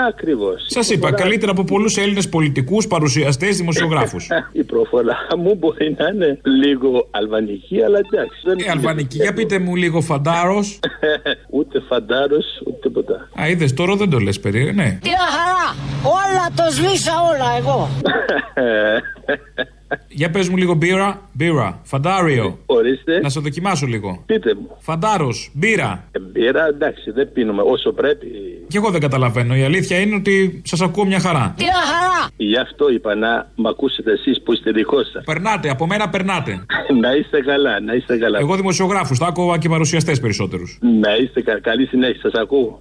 [0.07, 0.65] Ακριβώς.
[0.67, 4.27] Σας είπα, καλύτερα από πολλούς Έλληνες πολιτικούς, παρουσιαστές, δημοσιογράφους.
[4.51, 8.39] Η προφορά μου μπορεί να είναι λίγο αλβανική, αλλά εντάξει.
[8.43, 10.79] Δεν Ε, αλβανική, για πείτε μου λίγο φαντάρος.
[11.57, 13.29] ούτε φαντάρος, ούτε τίποτα.
[13.41, 14.99] Α, είδες τώρα δεν το λες περίεργα, ναι.
[15.01, 15.75] Τι χαρά!
[16.03, 17.89] Όλα το σβήσα όλα εγώ.
[20.07, 21.21] Για πες μου λίγο μπύρα.
[21.31, 21.79] Μπύρα.
[21.83, 22.59] Φαντάριο.
[22.65, 23.19] Ορίστε.
[23.19, 24.23] Να σε δοκιμάσω λίγο.
[24.25, 24.77] Πείτε μου.
[24.79, 25.49] Φαντάρος.
[25.53, 26.03] Μπύρα.
[26.11, 28.27] Ε, Μπύρα, εντάξει, δεν πίνουμε όσο πρέπει.
[28.67, 29.55] Κι εγώ δεν καταλαβαίνω.
[29.55, 31.53] Η αλήθεια είναι ότι σας ακούω μια χαρά.
[31.57, 32.29] Τι χαρά!
[32.37, 35.23] Γι' αυτό είπα να μ' ακούσετε εσείς που είστε δικό σας.
[35.25, 36.65] Περνάτε, από μένα περνάτε.
[37.01, 38.39] να είστε καλά, να είστε καλά.
[38.39, 40.77] Εγώ δημοσιογράφου, θα άκουγα και παρουσιαστές περισσότερους.
[41.01, 41.59] Να είστε κα...
[41.59, 42.77] καλή συνέχεια, σας ακούω.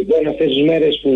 [0.00, 1.12] Λοιπόν, αυτές τις μέρες που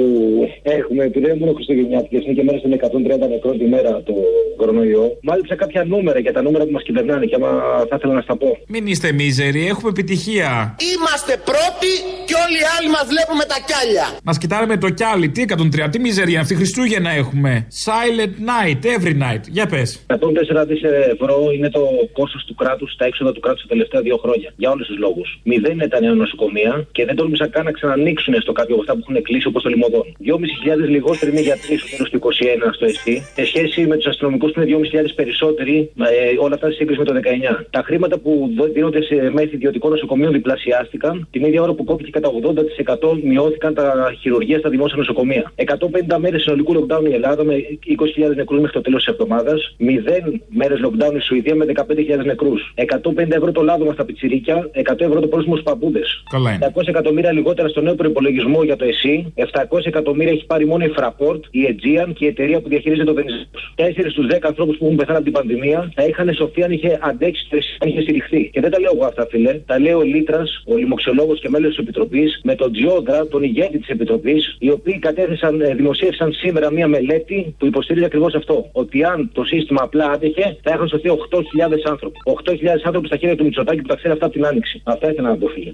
[0.62, 4.14] έχουμε, που δεν είναι μόνο Χριστουγεννιάτικες, είναι και μέρες των 130 νεκρών τη μέρα το
[4.56, 5.06] κορονοϊό.
[5.22, 7.50] Μάλιστα κάποια νούμερα για τα νούμερα που μας κυβερνάνε και άμα
[7.88, 8.58] θα ήθελα να στα πω.
[8.66, 10.76] Μην είστε μίζεροι, έχουμε επιτυχία.
[10.92, 11.92] Είμαστε πρώτοι
[12.28, 14.06] και όλοι οι άλλοι μας βλέπουμε τα κιάλια.
[14.28, 17.66] Μας κοιτάνε με το κιάλι, τι 130, τι μίζερη αυτή Χριστούγεννα έχουμε.
[17.86, 19.44] Silent night, every night.
[19.56, 19.88] Για πες.
[20.06, 20.82] 104 δις
[21.14, 24.52] ευρώ είναι το κόστο του κράτους, τα έξοδα του κράτους τα τελευταία δύο χρόνια.
[24.56, 25.28] Για όλους τους λόγους.
[25.42, 28.92] Μηδέν είναι τα νέα νοσοκομεία και δεν τόλμησαν καν να ξανανοίξουν στο κάποιο από αυτά
[28.92, 30.04] που έχουν κλείσει όπως το λιμωδόν.
[30.24, 33.14] 2.500 λιγότεροι είναι γιατροί στο τέλος του 21 στο ΕΣΥ.
[33.34, 37.04] Σε σχέση με τους αστυνομικούς που είναι 2.500 περισσότεροι, ε, όλα αυτά σε σύγκριση με
[37.04, 37.66] το 19.
[37.70, 41.28] Τα χρήματα που δο- δίνονται σε μέθη ιδιωτικών νοσοκομείων διπλασιάστηκαν.
[41.30, 45.52] Την ίδια ώρα που κόπηκε κατά 80% μειώθηκαν τα χειρουργία στα δημόσια νοσοκομεία.
[45.54, 47.54] 150 μέρες συνολικού lockdown η Ελλάδα με
[47.86, 49.74] 20.000 νεκρούς μέχρι το τέλος της εβδομάδας.
[49.78, 52.72] 0 μέρες lockdown η Σουηδία με 15.000 νεκρούς.
[52.74, 56.22] 150 ευρώ το λάδωμα στα πιτσιρίκια, 100 ευρώ το πρόστιμο στους παππούδες.
[56.30, 56.66] Καλά είναι.
[56.74, 59.32] 700 εκατομμύρια λιγότερα στο νέο προπολογισμό για το ΕΣΥ.
[59.36, 63.14] 700 εκατομμύρια έχει πάρει μόνο η Fraport, η Aegean και η εταιρεία που διαχειρίζεται το
[63.14, 63.44] Βενιζέλο.
[63.74, 66.98] 4 στους 10 ανθρώπους που έχουν πεθάνει από την πανδημία θα είχαν σωθεί αν είχε
[67.02, 68.50] αντέξει το ΕΣΥ, αν είχε στηριχθεί.
[68.52, 69.52] Και δεν τα λέω εγώ αυτά, φίλε.
[69.66, 73.78] Τα λέει ο Λύτρας, ο λοιμοξιολόγος και μέλος της Επιτροπής, με τον Τσιόδρα, τον ηγέτη
[73.78, 78.68] της Επιτροπής, οι οποίοι κατέθεσαν, ε, δημοσίευσαν σήμερα μία μελέτη που υποστηρίζει ακριβώς αυτό.
[78.72, 82.18] Ότι αν το σύστημα απλά άντεχε, θα είχαν σωθεί 8.000 άνθρωποι.
[82.24, 84.80] 8.000 άνθρωποι στα χέρια του Μητσοτάκη που τα ξέρει αυτά από την άνοιξη.
[84.84, 85.72] Αυτά ήθελα να πω, φίλε.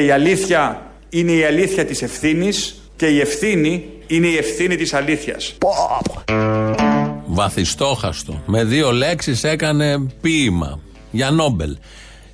[0.00, 4.94] Και η αλήθεια είναι η αλήθεια της ευθύνης και η ευθύνη είναι η ευθύνη της
[4.94, 5.54] αλήθειας.
[7.26, 8.42] Βαθιστόχαστο.
[8.46, 11.76] Με δύο λέξεις έκανε ποίημα για Νόμπελ.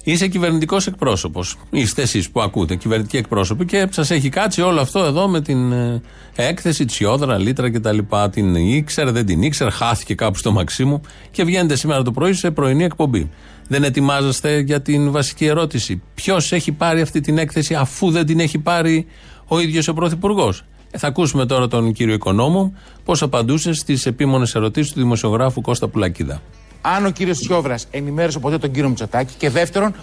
[0.04, 1.56] Είσαι κυβερνητικός εκπρόσωπος.
[1.70, 5.72] Είστε εσείς που ακούτε, κυβερνητικοί εκπρόσωποι και σας έχει κάτσει όλο αυτό εδώ με την
[5.72, 6.02] ε,
[6.36, 7.98] έκθεση, τσιόδρα, λίτρα κτλ.
[8.30, 11.00] Την ήξερε, δεν την ήξερε, χάθηκε κάπου στο Μαξίμου
[11.30, 13.30] και βγαίνετε σήμερα το πρωί σε πρωινή εκπομπή.
[13.68, 16.02] Δεν ετοιμάζεστε για την βασική ερώτηση.
[16.14, 19.06] Ποιος έχει πάρει αυτή την έκθεση αφού δεν την έχει πάρει
[19.46, 22.74] ο ίδιος ο Πρωθυπουργός; Ε, θα ακούσουμε τώρα τον κύριο Οικονόμο
[23.04, 26.42] πώς απαντούσε στις επίμονες ερωτήσεις του δημοσιογράφου Κώστα Πουλακίδα.
[26.80, 29.94] αν ο κύριος Σιόβρας ενημέρωσε ποτέ τον κύριο Μητσοτάκη και δεύτερον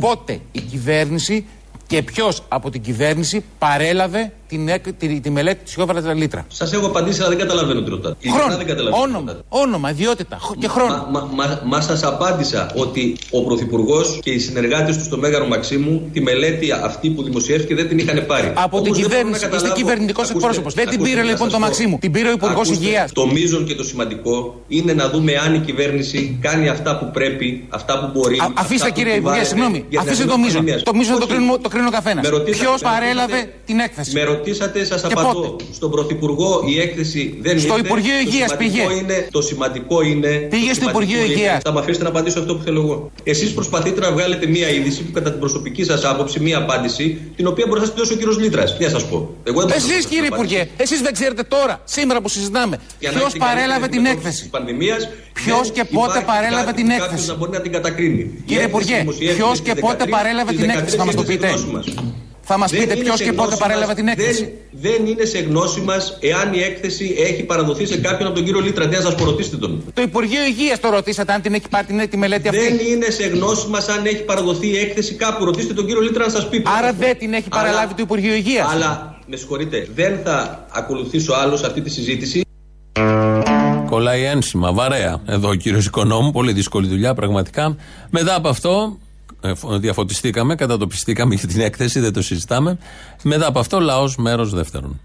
[0.00, 1.46] πότε η κυβέρνηση
[1.86, 6.44] και ποιος από την κυβέρνηση παρέλαβε την, έκ- τη, τη μελέτη της Σιόβρα Λίτρα.
[6.48, 8.14] Σας έχω απαντήσει, αλλά δεν καταλαβαίνω τι ρωτάτε.
[8.20, 8.96] Ειλικρινά Χρόνο, δεν καταλαβαίνω.
[9.04, 9.44] τι όνομα, ρωτάτε.
[9.48, 11.06] όνομα, ιδιότητα χ- και χρόνο.
[11.10, 16.10] Μα, μα, μα σας απάντησα ότι ο Πρωθυπουργός και οι συνεργάτες του στο Μέγαρο Μαξίμου
[16.12, 18.52] τη μελέτη αυτή που δημοσιεύτηκε δεν την είχαν πάρει.
[18.54, 19.34] Από την Όμως δεν μπορώ να κυβέρνηση.
[19.34, 20.74] Είστε καταλάβω- κυβερνητικός Ακούστε, εκπρόσωπος.
[20.74, 21.64] Δεν την ακούστε, πήρε να λοιπόν σας το πω.
[21.64, 21.98] Μαξίμου.
[22.00, 23.12] Την πήρε ο Υπουργός Ακούστε, Υγείας.
[23.12, 27.66] Το μείζον και το σημαντικό είναι να δούμε αν η κυβέρνηση κάνει αυτά που πρέπει,
[27.68, 28.38] αυτά που μπορεί.
[28.38, 29.78] Α- αυτά Αφήστε που κύριε Υπουργέ, επιβάλλεται συγγνώμη.
[29.88, 30.54] για την Αφήστε το αντιμετώπιση μείζον.
[30.56, 30.82] πανδημίας.
[30.82, 31.32] Το μείζον το Όχι.
[31.34, 32.22] κρίνει, το κρίνει ο καθένας.
[32.24, 35.56] Με ρωτήσατε- Ποιος με παρέλαβε ρωτήσατε- την έκθεση; Με ρωτήσατε, σας Και απαντώ.
[35.72, 37.86] Στον Πρωθυπουργό η έκθεση δεν Στο ήρθε.
[37.86, 38.98] Υπουργείο Το Υγείας σημαντικό πήγε.
[39.00, 40.28] Είναι, το σημαντικό είναι.
[40.28, 41.62] Πήγε το στο σημαντικό Υπουργείο είναι- Υγείας.
[41.64, 43.10] Θα με αφήσετε να απαντήσω αυτό που θέλω εγώ.
[43.22, 47.46] Εσείς προσπαθείτε να βγάλετε μία είδηση που κατά την προσωπική σας άποψη, μία απάντηση, την
[47.46, 48.76] οποία μπορεί να σας τη δώσει ο κύριος Λίτρας.
[48.76, 49.16] Τι να σας πω.
[49.16, 50.54] Εγώ δεν μπορώ να σας Εσείς δώσω κύριε απάντηση.
[50.54, 53.86] Υπουργέ, εσείς δεν ξέρετε τώρα, σήμερα που συζητάμε, Για να ποιος έχει την καλύτερη παρέλαβε
[53.86, 54.40] την αντιμετώπιση έκθεση.
[54.42, 55.00] της πανδημίας,
[55.44, 57.08] Ποιος δεν και πότε υπάρχει παρέλαβε κάτι την που έκθεση.
[57.10, 58.22] κάποιος να μπορεί να την κατακρίνει.
[58.22, 61.04] Η Κύριε έκθεση Υπουργέ, δημοσιεύτηκε ποιος στις και πότε 13 παρέλαβε στις την έκθεση, θα
[61.08, 61.48] μας το 13 πείτε.
[62.54, 62.58] Είναι σε γνώση μας.
[62.58, 64.52] Θα μας Δεν πείτε είναι ποιος σε και πότε γνώση παρέλαβε μας, την έκθεση.
[64.72, 68.44] Δεν, δεν είναι σε γνώση μας εάν η έκθεση έχει παραδοθεί σε κάποιον από τον
[68.44, 68.88] κύριο Λίτρα.
[68.88, 69.82] Τι να σας πω, ρωτήστε τον.
[69.94, 72.60] Το Υπουργείο Υγείας το ρωτήσατε αν την έχει πάρει την, τη μελέτη αυτή.
[72.60, 75.44] Δεν είναι σε γνώση μας αν έχει παραδοθεί η έκθεση κάπου.
[75.44, 76.62] Ρωτήστε τον κύριο Λίτρα να σας πει.
[76.78, 78.66] Άρα δεν την έχει παραλάβει το Υπουργείο Υγείας.
[78.72, 82.40] Αλλά Με συγχωρείτε, δεν θα ακολουθήσω άλλος σε αυτή τη συζήτηση.
[83.90, 85.20] Κολλάει ένσημα, βαρέα.
[85.26, 87.76] Εδώ ο κύριος Οικονόμου, πολύ δύσκολη δουλειά πραγματικά.
[88.10, 89.09] Μετά από αυτό, ε, φω-
[89.78, 92.78] διαφωτιστήκαμε, κατατοπιστήκαμε για την έκθεση, δεν το συζητάμε.
[93.22, 95.00] Μετά από αυτό, λαός μέρος δεύτερον.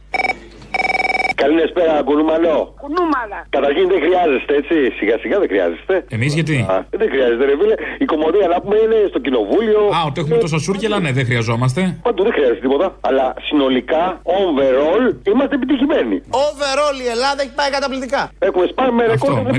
[1.46, 2.56] Καλησπέρα, κουνούμαλο.
[2.84, 3.40] Κουνούμαλα.
[3.58, 4.76] Καταρχήν δεν χρειάζεστε, έτσι.
[5.00, 5.94] Σιγά σιγά δεν χρειάζεστε.
[6.18, 7.76] Εμείς γιατί; Α, δεν χρειάζεται, ρε φίλε.
[8.04, 9.82] Η κομμωδία να πούμε είναι στο κοινοβούλιο.
[9.98, 11.82] Α, ότι έχουμε τόσα σούρκελα, ναι, δεν χρειαζόμαστε.
[12.08, 12.88] Παντού δεν χρειάζεται τίποτα.
[13.10, 14.04] Αλλά συνολικά,
[14.40, 16.16] overall, είμαστε επιτυχημένοι.
[16.46, 18.22] Overall η Ελλάδα έχει πάει καταπληκτικά.
[18.48, 19.32] Έχουμε σπάει με ρεκόρ.
[19.32, 19.58] Αυτό, με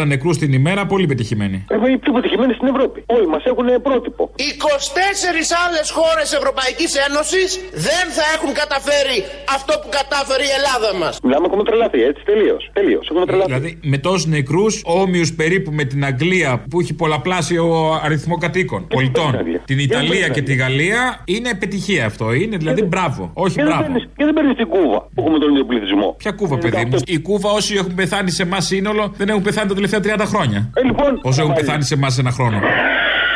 [0.00, 1.56] 130 νεκρούς την ημέρα, πολύ πετυχημένοι.
[1.74, 2.98] Έχουμε οι πιο πετυχημένοι στην Ευρώπη.
[3.16, 4.22] Όλοι μας έχουν πρότυπο.
[4.36, 7.48] 24 άλλες χώρες Ευρωπαϊκής Ένωσης
[7.88, 9.18] δεν θα έχουν καταφέρει
[9.56, 11.15] αυτό που κατάφερε η Ελλάδα μας.
[11.22, 12.22] Μιλάμε έχουμε τρελαθεί, έτσι.
[12.24, 12.70] Τελείως.
[12.72, 13.08] Τελείως.
[13.10, 13.52] Έχουμε τρελαθεί.
[13.52, 17.64] Δηλαδή με τόσους νεκρούς, όμοιους περίπου με την Αγγλία που έχει πολλαπλάσιο
[18.04, 19.36] αριθμό κατοίκων πολιτών.
[19.64, 22.32] Την Ιταλία και τη Γαλλία είναι επιτυχία αυτό.
[22.32, 23.30] Είναι δηλαδή μπράβο.
[23.34, 23.82] Όχι Και δεν μπράβο.
[23.82, 26.14] παίρνεις- Και δεν παίρνεις την Κούβα που έχουμε τον ίδιο πληθυσμό.
[26.18, 29.68] Ποια κούβα, παιδί μου; Η κούβα, όσοι έχουν πεθάνει σε εμάς σύνολο, δεν έχουν πεθάνει
[29.68, 30.70] τα τελευταία 30 χρόνια.
[30.74, 32.60] Ε, λοιπόν, Όσο έχουν πεθάνει σε εμάς ένα χρόνο.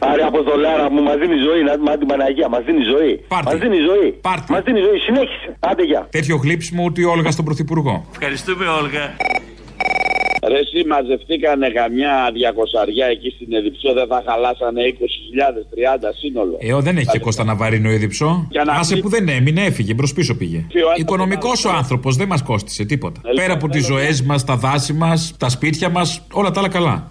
[0.02, 3.20] Άρε από δολάρα μου, μας δίνει ζωή, να μα την Παναγία, μας δίνει ζωή.
[3.28, 3.46] Πάρτι.
[3.50, 4.08] Μας δίνει ζωή.
[4.20, 4.52] Πάρτι.
[4.52, 5.56] Μας δίνει ζωή, συνέχισε.
[5.60, 6.06] Άντε γεια.
[6.10, 8.06] Τέτοιο γλύψιμο ούτε η Όλγας στον Πρωθυπουργό.
[8.12, 9.04] Ευχαριστούμε, Όλγα.
[10.48, 16.56] Ρε εσύ μαζευτήκανε καμιά διακοσαριά εκεί στην Εδιψό, δεν θα χαλάσανε 20.000, 30 σύνολο.
[16.60, 18.46] Ε, ο, δεν έχει και Κώστα Ναβαρίνο Ήδιψο.
[18.50, 20.64] Για να Άσε μην- που δεν έμεινε, έφυγε, μπρος πίσω πήγε.
[20.68, 23.20] Ποιο άλλο Οικονομικός ο άνθρωπος, δεν μας κόστησε τίποτα.
[23.34, 27.08] Πέρα από τις ζωές μας, τα δάση μας, τα σπίτια μας, όλα τα άλλα καλά.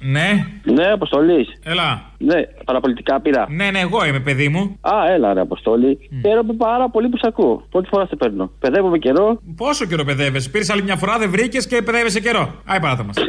[0.00, 1.48] Ναι, Ναι, Αποστολής.
[1.64, 2.02] έλα.
[2.18, 3.46] Ναι, παραπολιτικά πήρα.
[3.50, 4.78] Ναι, ναι, εγώ είμαι παιδί μου.
[4.80, 5.98] Α, έλα ρε Αποστολή.
[6.26, 7.66] Χαίρομαι πάρα πολύ που σε ακούω.
[7.70, 8.50] Πρώτη φορά σε παίρνω.
[8.60, 9.40] Παιδεύομαι καιρό.
[9.56, 12.54] Πόσο καιρό παιδεύεσαι; Πήρες άλλη μια φορά, δεν βρήκες και παιδεύεσαι καιρό.
[12.64, 13.10] Άι παράτα μα.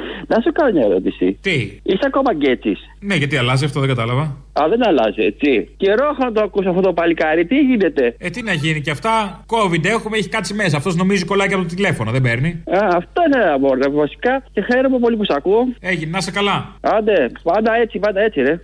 [0.30, 1.38] Να σου κάνω μια ερώτηση.
[1.40, 2.78] Τι; Είσαι ακόμα γκέτσις.
[3.00, 4.22] Ναι, γιατί αλλάζει αυτό, δεν κατάλαβα.
[4.60, 5.68] Α, δεν αλλάζει, έτσι.
[5.76, 7.46] Καιρό έχω να το ακούσω αυτό το παλικάρι.
[7.46, 9.44] Τι γίνεται; Ε, τι να γίνει και αυτά.
[9.46, 10.76] COVID έχουμε, έχει κάτσει μέσα.
[10.76, 12.48] Αυτός νομίζει κολλάει και από το τηλέφωνο, δεν παίρνει.
[12.48, 14.44] Α, αυτό είναι ένα μόρδο βασικά.
[14.52, 15.62] Και χαίρομαι πολύ που σε ακούω.
[15.80, 16.76] Έγινε, να είσαι καλά.
[16.80, 18.60] Άντε, πάντα έτσι, πάντα έτσι, ρε.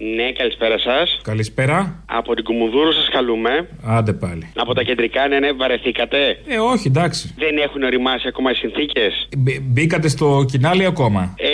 [0.00, 1.20] Ναι, καλησπέρα σας.
[1.22, 2.02] Καλησπέρα.
[2.06, 3.68] Από την Κουμουνδούρου σας καλούμε.
[3.84, 4.52] Άντε πάλι.
[4.56, 6.16] Από τα κεντρικά, ναι, ναι, βαρεθήκατε.
[6.46, 7.34] Ε, όχι, εντάξει.
[7.38, 9.28] Δεν έχουν οριμάσει ακόμα οι συνθήκες.
[9.38, 11.52] Μπ- μπήκατε στο κοινάλι ακόμα; Ε,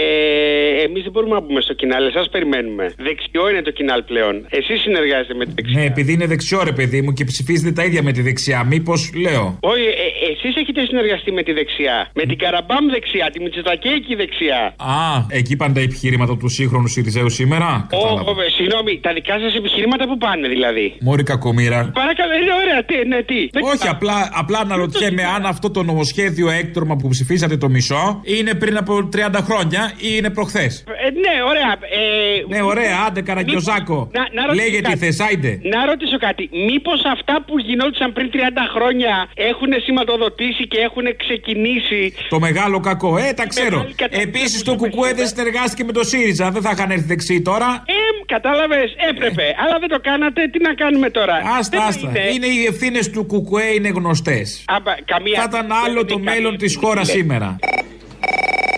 [0.84, 2.92] Εμείς δεν μπορούμε να μπούμε στο κοινάλ, εσά περιμένουμε.
[2.98, 4.46] Δεξιό είναι το κοινάλ πλέον.
[4.50, 5.80] Εσείς συνεργάζεστε με τη δεξιά.
[5.80, 8.64] Ναι, επειδή είναι δεξιό ρε παιδί μου και ψηφίζετε τα ίδια με τη δεξιά.
[8.64, 9.58] Μήπως λέω.
[9.60, 12.10] Όχι, ε, εσείς έχετε συνεργαστεί με τη δεξιά.
[12.14, 14.74] Με την Καραμπάμ δεξιά, τη Μητσοτακέικη δεξιά.
[14.76, 17.86] Α, εκεί πάνε τα επιχειρήματα του σύγχρονου Σιριζέου σήμερα.
[17.92, 21.90] Ω, ω, ε, συγγνώμη, τα δικά σας επιχειρήματα που πάνε δηλαδή; Μόρι κακομήρα.
[21.94, 23.48] Παρακαλώ, είναι ωραία, τι, ναι, τι.
[23.52, 23.92] Δεν Όχι, ξέρω.
[23.96, 29.08] απλά, απλά αναρωτιέμαι αν αυτό το νομοσχέδιο έκτορμα που ψηφίσατε το μισό είναι πριν από
[29.16, 31.70] 30 χρόνια ή είναι προχθές; Ε, ναι, ωραία.
[31.72, 34.10] Ε, Ναι, ωραία, άντε Καραγκιόζάκο.
[34.12, 34.98] Να- να ρωτήσω Λέγεται κάτι.
[35.04, 35.60] Θεσάιντε.
[35.62, 36.48] Να ρωτήσω κάτι.
[36.70, 38.36] Μήπως αυτά που γινόντουσαν πριν 30
[38.74, 42.14] χρόνια έχουν σηματοδοτήσει και έχουν ξεκινήσει.
[42.28, 43.16] Το μεγάλο κακό.
[43.18, 43.76] Ε, τα ξέρω.
[43.76, 46.50] μεγάλη κατάσταση Επίσης το Κουκουέ δεν συνεργάστηκε με το ΣΥΡΙΖΑ.
[46.50, 47.82] Δεν θα είχαν έρθει δεξί τώρα.
[47.86, 47.92] Ε,
[48.26, 49.42] κατάλαβες, έπρεπε.
[49.64, 50.40] Αλλά δεν το κάνατε.
[50.52, 52.08] Τι να κάνουμε τώρα; Άστα, Δεν άστα.
[52.08, 52.20] είναι.
[52.34, 54.64] Είναι οι ευθύνες του Κουκουέ είναι γνωστές.
[54.66, 55.36] Άμπα, καμία...
[55.40, 57.56] Θα ήταν άλλο το δεν μέλλον καμία- της χώρας σήμερα.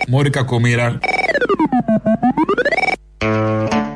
[0.07, 0.99] Μόρι κακομήρα.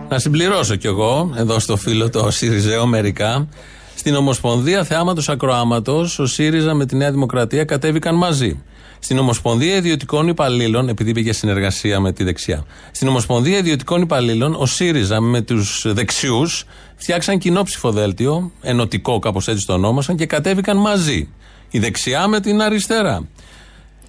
[0.10, 3.48] Να συμπληρώσω κι εγώ, εδώ στο φίλο το ΣΥΡΙΖΕΟ μερικά.
[3.96, 8.64] Στην Ομοσπονδία Θεάματος Ακροάματος, ο ΣΥΡΙΖΑ με τη Νέα Δημοκρατία κατέβηκαν μαζί.
[9.00, 12.66] Στην Ομοσπονδία Ιδιωτικών Υπαλλήλων, επειδή πήγε συνεργασία με τη δεξιά.
[12.92, 19.66] Στην Ομοσπονδία Ιδιωτικών Υπαλλήλων, ο ΣΥΡΙΖΑ με τους δεξιούς φτιάξαν κοινό ψηφοδέλτιο, ενωτικό κάπως έτσι
[19.66, 21.30] το ονόμασαν, και κατέβηκαν μαζί.
[21.70, 23.28] Η δεξιά με την αριστερά.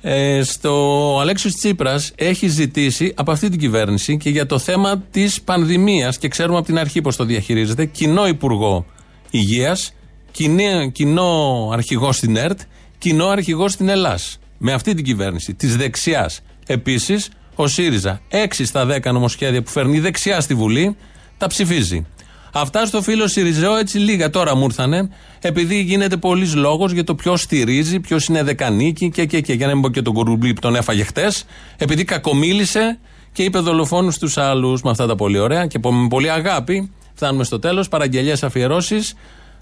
[0.01, 5.03] Ε, στο ο Αλέξης Τσίπρας έχει ζητήσει από αυτή την κυβέρνηση και για το θέμα
[5.11, 8.87] της πανδημίας και ξέρουμε από την αρχή πώς το διαχειρίζεται κοινό Υπουργό
[9.31, 9.93] Υγείας
[10.31, 12.61] κοινό, κοινό αρχηγό στην ΕΡΤ
[12.99, 18.87] κοινό αρχηγό στην ΕΛΑΣ με αυτή την κυβέρνηση της δεξιάς επίσης ο ΣΥΡΙΖΑ 6 στα
[18.87, 20.97] 10 νομοσχέδια που φέρνει η δεξιά στη Βουλή
[21.39, 22.07] τα ψηφίζει
[22.53, 25.09] Αυτά στο φίλο Σιριζέο έτσι λίγα τώρα μου ήρθανε,
[25.41, 29.53] επειδή γίνεται πολλής λόγος για το ποιος στηρίζει, ποιος είναι δεκανίκη και, και, και.
[29.53, 31.45] Για να μην πω και τον κουρουμπλί που τον έφαγε χτες,
[31.77, 32.99] επειδή κακομίλησε
[33.33, 36.91] και είπε δολοφόνους στου άλλους με αυτά τα πολύ ωραία και με πολύ αγάπη.
[37.15, 37.89] Φτάνουμε στο τέλος.
[37.89, 39.15] Παραγγελίε, αφιερώσεις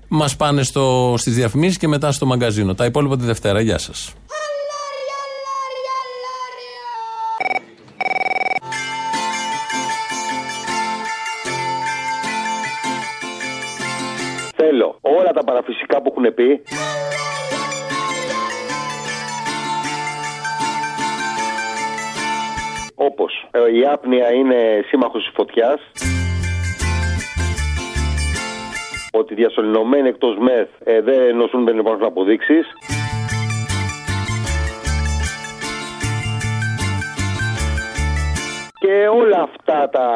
[0.09, 0.63] μας πάνε
[1.17, 2.75] στις διαφημίσεις και μετά στο μαγκαζίνο.
[2.75, 3.61] Τα υπόλοιπα τη Δευτέρα.
[3.61, 4.13] Γεια σας.
[14.79, 16.63] Θέλω όλα τα παραφυσικά που έχουν πει.
[22.95, 25.81] Όπως ε, η άπνοια είναι σύμμαχος της φωτιάς.
[29.11, 32.67] ότι οι διασωληνωμένοι εκτός μεθ ε, δεν νοσούν, δεν υπάρχουν αποδείξεις.
[38.97, 40.07] Και όλα αυτά τα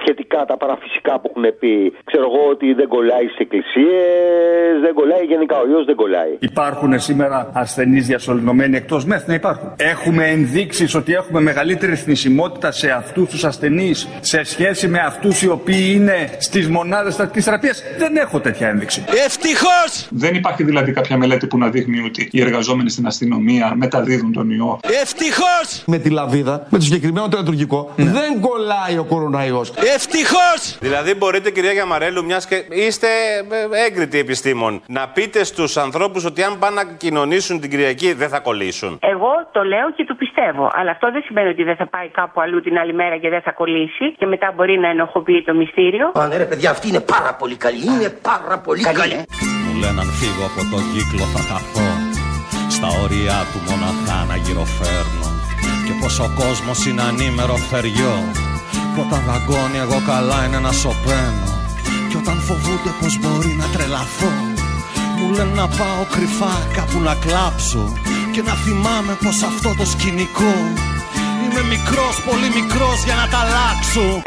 [0.00, 5.24] σχετικά, τα παραφυσικά που έχουν πει, ξέρω εγώ ότι δεν κολλάει στις εκκλησίες, δεν κολλάει
[5.24, 6.32] γενικά, ο ιό δεν κολλάει.
[6.38, 9.72] Υπάρχουν σήμερα ασθενείς διασωληνωμένοι εκτός μεθ, να υπάρχουν.
[9.76, 15.48] Έχουμε ενδείξεις ότι έχουμε μεγαλύτερη θνησιμότητα σε αυτούς τους ασθενείς σε σχέση με αυτούς οι
[15.48, 17.82] οποίοι είναι στις μονάδες τακτική θεραπείας.
[17.98, 19.04] Δεν έχω τέτοια ένδειξη.
[19.26, 20.08] Ευτυχώς!
[20.10, 24.50] Δεν υπάρχει δηλαδή κάποια μελέτη που να δείχνει ότι οι εργαζόμενοι στην αστυνομία μεταδίδουν τον
[24.50, 24.80] ιό.
[25.02, 25.82] Ευτυχώς!
[25.86, 27.36] Με τη λαβίδα, με το συγκεκριμένο το
[27.96, 29.70] ιατρουργικό, δεν κολλάει ο κοροναϊός.
[29.94, 30.78] Ευτυχώς!
[30.80, 33.06] Δηλαδή, μπορείτε, κυρία Γιαμαρέλου, μιας και είστε
[33.72, 38.28] ε, έγκριτοι επιστήμον, να πείτε στους ανθρώπους ότι αν πάνε να κοινωνήσουν την Κυριακή δεν
[38.28, 38.98] θα κολλήσουν.
[39.02, 40.70] Εγώ το λέω και το πιστεύω.
[40.72, 43.42] Αλλά αυτό δεν σημαίνει ότι δεν θα πάει κάπου αλλού την άλλη μέρα και δεν
[43.42, 46.12] θα κολλήσει και μετά μπορεί να ενοχοποιεί το μυστήριο.
[46.14, 47.84] Α, ναι, ρε παιδιά, αυτή είναι πάρα πολύ καλή.
[47.84, 49.24] Είναι πάρα πολύ καλή.
[49.66, 51.88] Μου λένε αν φύγω από τον κύκλο θα χαθώ
[52.68, 55.39] Στα όρια του μοναχά να γυροφέρνω Και
[56.00, 58.16] πως ο κόσμος είναι ανήμερο θεριό.
[58.94, 61.48] Που όταν δαγκώνει εγώ καλά είναι να σωπαίνω.
[62.08, 64.32] Και όταν φοβούνται πως μπορεί να τρελαθώ.
[65.18, 67.92] Μου λένε να πάω κρυφά κάπου να κλάψω.
[68.32, 70.54] Και να θυμάμαι πως αυτό το σκηνικό
[71.44, 74.22] Είμαι μικρός, πολύ μικρός για να τα αλλάξω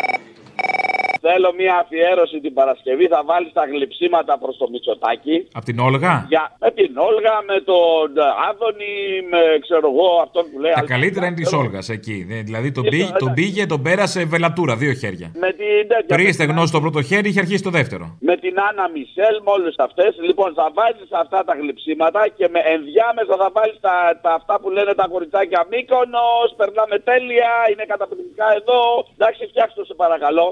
[1.26, 3.06] Θέλω μια αφιέρωση την Παρασκευή.
[3.14, 5.36] Θα βάλεις τα γλυψίματα προς το Μητσοτάκι.
[5.60, 8.08] Απ' την Όλγα; Για, με την Όλγα, με τον
[8.50, 8.94] Άδωνη,
[9.32, 10.74] με ξέρω εγώ αυτόν που λέει.
[10.82, 12.18] Τα καλύτερα είναι της Όλγας εκεί.
[12.30, 15.28] Δε- Δηλαδή τον, πήγε, τον πήγε, τον πέρασε βελατούρα, δύο χέρια.
[15.44, 16.16] Με την τέτοια.
[16.18, 18.06] Πριν στεγνώσει το πρώτο χέρι, είχε αρχίσει το δεύτερο.
[18.30, 20.12] με την Άννα Μισελ, με όλες αυτές.
[20.30, 24.70] Λοιπόν, θα βάλει αυτά τα γλυψίματα και με ενδιάμεσα θα βάλεις τα, τα, αυτά που
[24.76, 26.48] λένε τα κοριτσάκια Μύκονος.
[26.60, 28.80] Περνάμε τέλεια, είναι καταπληκτικά εδώ.
[29.18, 30.46] Εντάξει, φτιάξτε το σε παρακαλώ.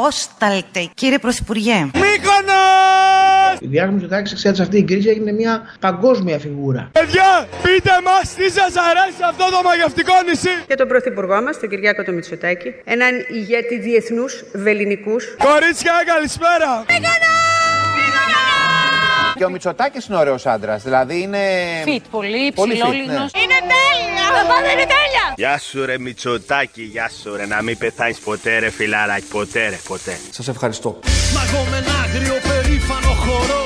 [0.00, 1.90] Θεόσταλτε, κύριε Πρωθυπουργέ.
[3.60, 6.90] Η διάγνωση του τάξη, ξέρετε, αυτή η κρίση έγινε μια παγκόσμια φιγούρα.
[6.92, 10.64] Παιδιά, πείτε μας τι σας αρέσει αυτό το μαγευτικό νησί.
[10.66, 15.24] Και τον Πρωθυπουργό μας, τον Κυριάκο το Μητσοτάκη, έναν ηγέτη διεθνούς βεληνικούς.
[15.38, 16.84] Κορίτσια, καλησπέρα.
[19.36, 20.82] Και ο Μητσοτάκης είναι ωραίος άντρας.
[20.82, 21.38] Δηλαδή είναι.
[21.84, 22.96] Φιτ, πολύ Πολύ υψηλό fit, ναι.
[22.96, 23.30] λιγνός.
[23.42, 24.26] Είναι τέλεια!
[24.38, 25.24] Τα πάντα είναι τέλεια!
[25.36, 29.78] Γεια σου ρε Μητσοτάκη, γεια σου ρε, να μην πεθάνεις ποτέ ρε φιλαράκι, ποτέ ρε,
[29.88, 30.18] ποτέ.
[30.30, 30.98] Σας ευχαριστώ.
[31.34, 33.64] Μα εγώ με ένα άγριο περήφανο χορό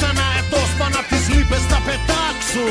[0.00, 2.66] Σαν αετός πάνω απ' τις λύπες θα πετάξω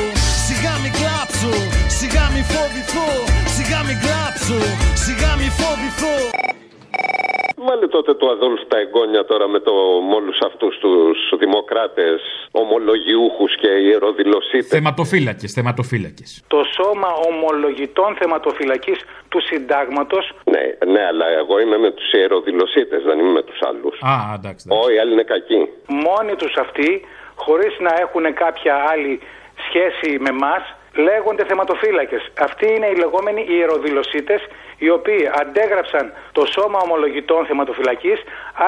[0.46, 1.52] Σιγά μη κλάψω,
[1.98, 3.08] σιγά μη φοβηθώ
[3.56, 4.58] Σιγά μη κλάψω,
[5.04, 6.14] σιγά μη φοβηθώ
[7.66, 9.72] Βάλε τότε το Αδόλφ τα εγγόνια τώρα με, το,
[10.08, 14.68] με όλους αυτούς τους δημοκράτες, ομολογιούχους και ιεροδηλωσίτες.
[14.68, 16.44] Θεματοφύλακες, θεματοφύλακες.
[16.46, 23.18] Το σώμα ομολογητών θεματοφυλακής του συντάγματος Ναι, ναι, αλλά εγώ είμαι με τους ιεροδηλωσίτες, δεν
[23.18, 23.98] είμαι με τους άλλους.
[24.00, 24.66] Α, εντάξει.
[24.70, 25.68] Όχι, οι άλλοι είναι κακοί.
[25.86, 26.90] μόνοι τους αυτοί,
[27.34, 29.20] χωρίς να έχουν κάποια άλλη
[29.66, 30.62] σχέση με μας,
[31.06, 32.22] λέγονται θεματοφύλακες.
[32.46, 34.40] Αυτοί είναι οι λεγόμενοι ιεροδηλωσίτες,
[34.78, 38.18] οι οποίοι αντέγραψαν το σώμα ομολογητών θεματοφυλακής,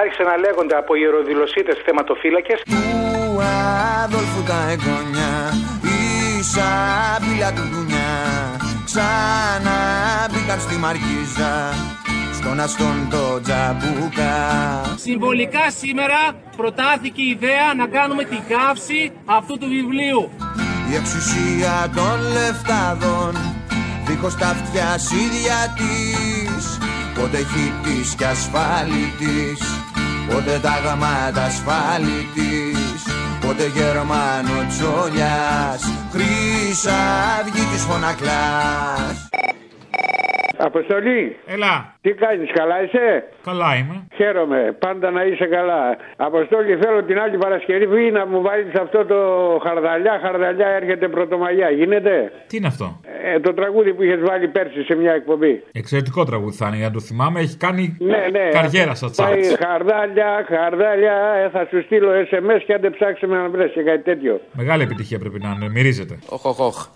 [0.00, 2.58] άρχισαν να λέγονται από ιεροδηλωσίτες θεματοφύλακες.
[2.72, 2.82] Του
[4.04, 5.32] Αδόλφου τα εγγόνια
[5.96, 8.12] Η σάπηλα του δουνιά
[8.84, 9.80] Ξανά
[10.30, 11.52] μπήκαν στη Μαρκίζα
[12.38, 14.34] Στον αστόν το τζαμπούκα
[14.96, 16.20] Συμβολικά σήμερα
[16.56, 20.30] προτάθηκε η ιδέα να κάνουμε την καύση αυτού του βιβλίου.
[20.90, 23.36] Η εξουσία των λεφτάδων.
[24.06, 26.78] Δίχως τα αυτιά ίδια της.
[27.14, 29.60] Πότε χίτης και ασφάλιτης.
[30.28, 33.02] Πότε τα γαμάτα ασφάλιτης.
[33.40, 39.28] Πότε Γερμανο τσόλιας Χρυσαυγή της φωνακλάς
[40.60, 41.36] Αποστολή.
[41.46, 41.94] Έλα.
[42.00, 44.06] Τι κάνεις, καλά είσαι; Καλά είμαι.
[44.14, 44.76] Χαίρομαι.
[44.78, 45.96] Πάντα να είσαι καλά.
[46.16, 49.18] Αποστολή, θέλω την άλλη Παρασκευή να μου βάλεις αυτό το
[49.66, 50.18] χαρδαλιά.
[50.22, 51.70] Χαρδαλιά έρχεται πρωτομαγιά.
[51.70, 53.00] Γίνεται; Τι είναι αυτό;
[53.34, 55.62] Ε, το τραγούδι που είχες βάλει πέρσι σε μια εκπομπή.
[55.72, 57.40] Εξαιρετικό τραγούδι θα είναι, για να το θυμάμαι.
[57.40, 58.48] Έχει κάνει Ναι, ναι.
[58.52, 59.64] καριέρα στα Πάει τσάρτς.
[59.66, 61.14] χαρδάλια, χαρδάλια.
[61.44, 64.40] Ε, θα σου στείλω SMS και αν δεν ψάξει με να βρει και κάτι τέτοιο.
[64.52, 65.68] Μεγάλη επιτυχία πρέπει να είναι.
[65.70, 66.18] Μυρίζεται.
[66.28, 66.86] Οχ, οχ, οχ.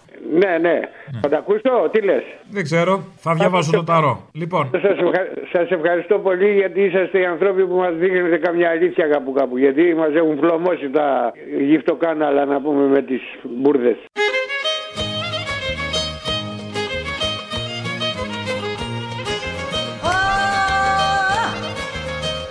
[0.41, 0.81] Ναι, ναι.
[1.21, 2.23] Θα τα ακούσω, τι λε.
[2.51, 3.03] Δεν ξέρω.
[3.17, 4.23] Θα διαβάσω το ταρό.
[4.33, 4.71] Λοιπόν.
[4.73, 5.27] Σας, ευχα...
[5.53, 9.59] σας ευχαριστώ πολύ γιατί είσαστε οι άνθρωποι που μας δείχνετε καμιά αλήθεια κάπου κάπου.
[9.59, 13.97] Γιατί μας έχουν φλωμώσει τα γυφτοκάναλα να πούμε με τις μπουρδες.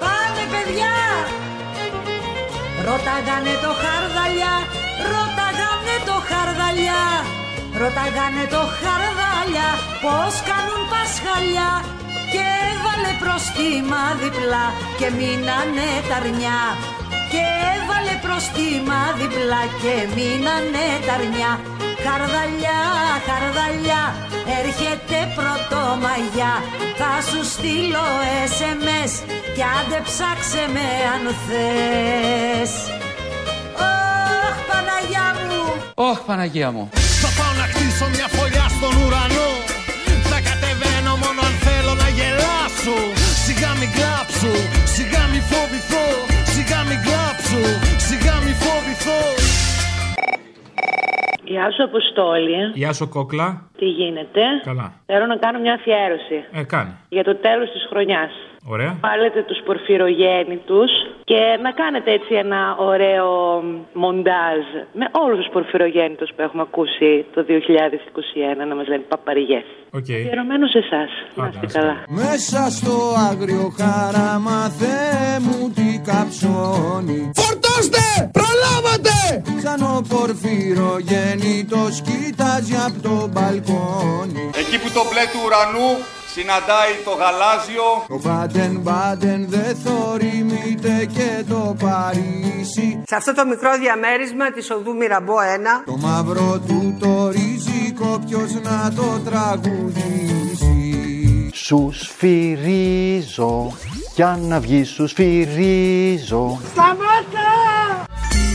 [0.03, 0.93] Πάμε παιδιά
[2.85, 4.02] Ρωτάγανε το χαρδαλιά
[7.83, 9.69] Ρωτάγανε το χαρδαλιά
[10.03, 11.71] Πως κάνουν πασχαλιά
[12.33, 14.65] Και έβαλε προστίμα διπλά
[14.99, 16.61] Και μείνανε τα αρνιά.
[17.31, 17.43] Και
[17.75, 21.51] έβαλε προστίμα διπλά και μείνανε τα αρνιά.
[22.05, 22.81] Χαρδαλιά,
[23.27, 24.03] χαρδαλιά,
[24.61, 26.53] έρχεται πρωτομαγιά
[26.99, 28.07] Θα σου στείλω
[28.57, 29.13] SMS
[29.55, 32.73] κι άντε ψάξε με αν θες.
[33.87, 34.02] Ωχ, Παναγιά μου
[35.95, 36.89] Ωχ, Παναγία μου.
[37.23, 39.49] Θα πάω να χτίσω μια φωλιά στον ουρανό
[40.31, 42.97] Θα κατεβαίνω μόνο αν θέλω να γελάσω
[43.45, 44.51] Σιγά μην κλάψω,
[44.95, 46.05] σιγά μην φοβηθώ
[46.53, 47.61] Σιγά μην κλάψω,
[48.07, 49.19] σιγά μην φοβηθώ
[51.53, 52.59] Γεια σου, Αποστόλη.
[52.73, 53.47] Γεια σου, κούκλα.
[53.77, 54.93] Τι γίνεται; Καλά.
[55.05, 56.91] Θέλω να κάνω μια αφιέρωση Ε, κάνε.
[57.09, 58.31] για το τέλος της χρονιάς.
[58.65, 58.97] Ωραία.
[59.01, 60.91] Βάλετε τους πορφυρογέννητους
[61.23, 63.29] και να κάνετε έτσι ένα ωραίο
[63.93, 64.61] μοντάζ
[64.93, 69.65] με όλους τους πορφυρογέννητους που έχουμε ακούσει το 2021 να μας λένε παπαριές.
[69.91, 70.09] Οκ.
[70.09, 71.09] Αφιερωμένο σε εσάς.
[71.35, 71.95] Να είστε καλά.
[72.07, 72.95] Μέσα στο
[73.29, 78.05] άγριο χαράμα Θεέ μου τι καψώνει Φορτώστε!
[78.39, 79.15] Προλάβατε!
[79.63, 85.89] Σαν ο πορφυρογέννητος κοιτάζει από το μπαλκόνι Εκεί που το μπλε του ουρανού
[86.35, 87.89] συναντάει το γαλάζιο.
[88.07, 93.01] Το Μπάντεν Μπάντεν δεν θορυμείται και το Παρίσι.
[93.07, 98.51] Σε αυτό το μικρό διαμέρισμα της οδού Μυραμπό 1 Το μαύρο του το ριζικό ποιος
[98.67, 100.77] να το τραγουδήσει.
[101.53, 103.77] Σους σφυρίζω,
[104.15, 106.59] για να βγει σους σφυρίζω.
[106.71, 107.49] Σταμάτα!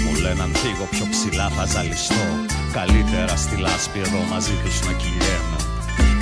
[0.04, 2.24] Μου λένε αν φύγω πιο ψηλά θα ζαλιστώ.
[2.72, 5.47] Καλύτερα στη λάσπη εδώ μαζί τους να κυλιέμαι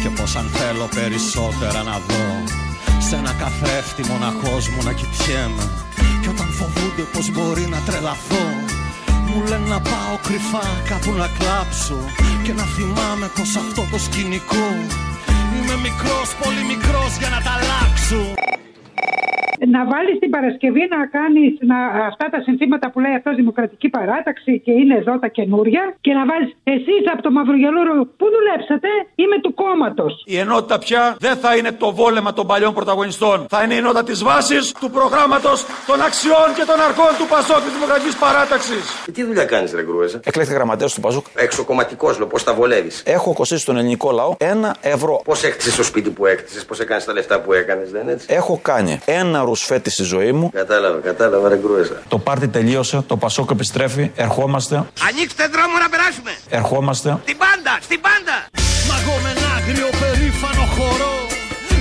[0.06, 2.26] Και πως αν θέλω περισσότερα να δω.
[3.06, 5.64] Σ' ένα καθρέφτη μοναχός μου να κοιτιέμαι
[6.22, 8.46] Και όταν φοβούνται πως μπορεί να τρελαθώ.
[9.26, 11.98] Μου λένε να πάω κρυφά κάπου να κλάψω
[12.44, 14.68] Και να θυμάμαι πως αυτό το σκηνικό.
[15.56, 18.55] Είμαι μικρός, πολύ μικρός για να τα αλλάξω
[19.74, 21.52] να βάλεις την Παρασκευή να κάνεις
[22.10, 26.22] αυτά τα συνθήματα που λέει αυτός Δημοκρατική Παράταξη και είναι εδώ τα καινούρια και να
[26.30, 30.12] βάλεις εσείς από το Μαυρογελούρο που δουλέψατε είμαι του κόμματος.
[30.26, 33.46] Η ενότητα πια δεν θα είναι το βόλεμα των παλιών πρωταγωνιστών.
[33.48, 37.60] Θα είναι η ενότητα της βάσης του προγράμματος των αξιών και των αρχών του Πασόκ
[37.66, 38.84] της Δημοκρατικής Παράταξης.
[39.12, 40.20] Τι δουλειά κάνεις, Ρε Γκρούεζα.
[40.24, 41.26] Εκλέχθηκα γραμματέας του Παζούκ.
[41.34, 45.20] Εξοκομματικός, λέω, πώς τα βολεύεις; Έχω κοστίσει στον ελληνικό λαό ένα ευρώ.
[45.24, 48.26] Πώς έκτισες το σπίτι που έκτισες, πώς έκανες τα λεφτά που έκανες, δεν είναι έτσι;
[48.30, 50.50] Έχω κάνει ένα ρουσφέτη στη ζωή μου.
[50.50, 51.96] Κατάλαβα, κατάλαβα, ρε Γκρούεζα.
[52.08, 54.10] Το πάρτι τελείωσε, το Πασόκ επιστρέφει.
[54.16, 54.74] Ερχόμαστε.
[55.08, 56.32] Ανοίξτε δρόμο να περάσουμε!
[56.58, 57.08] Ερχόμαστε.
[57.22, 58.36] Στην πάντα, στην πάντα!
[58.90, 61.16] Μαγώ με ένα άγριο περήφανο χορό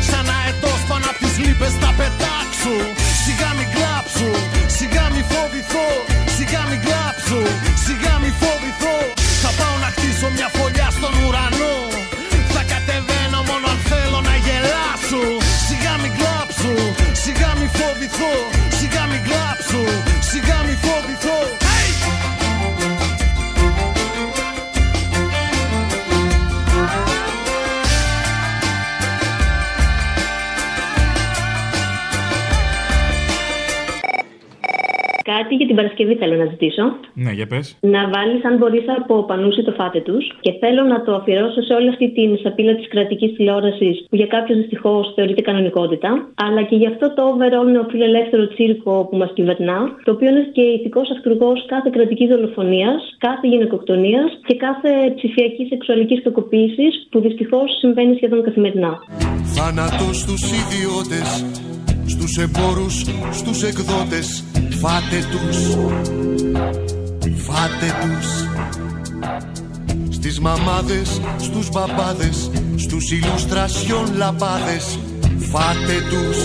[0.09, 2.75] Σαν αετός πάνω απ' τις λύπες θα πετάξω
[3.23, 4.29] Σιγά μην κλάψω,
[4.77, 5.87] σιγά μην φοβηθώ
[6.35, 7.39] Σιγά μην κλάψω,
[7.85, 8.95] σιγά μην φοβηθώ
[9.43, 11.54] Θα πάω να χτίσω μια φωλιά στον ουρανό
[18.19, 18.54] μην
[35.37, 36.83] Κάτι για την Παρασκευή θέλω να ζητήσω.
[37.23, 37.65] Ναι, για πες.
[37.95, 40.23] Να βάλεις, αν μπορείς, από πανούση το φάτε τους.
[40.45, 44.27] Και θέλω να το αφιερώσω σε όλη αυτή την σαπίλα της κρατικής τηλεόρασης που για
[44.35, 46.09] κάποιους δυστυχώς θεωρείται κανονικότητα.
[46.45, 49.77] Αλλά και για αυτό το overall νεοφιλελεύθερο τσίρκο που μας κυβερνά.
[50.03, 56.19] Το οποίο είναι και ηθικός αυτούργος κάθε κρατικής δολοφονίας, κάθε γυναικοκτονίας και κάθε ψηφιακής σεξουαλικής
[56.23, 58.91] κακοποίησης που δυστυχώς συμβαίνει σχεδόν καθημερινά.
[59.55, 61.27] Θάνατος στους ιδιώτες
[62.27, 64.43] Στους εμπόρους, στους εκδότες.
[64.81, 65.57] Φάτε τους
[67.45, 68.27] Φάτε τους.
[70.09, 74.99] Στις μαμάδες, στους μπαμπάδες Στους ηλουστρασιόν λαμπάδες.
[75.51, 76.37] Φάτε τους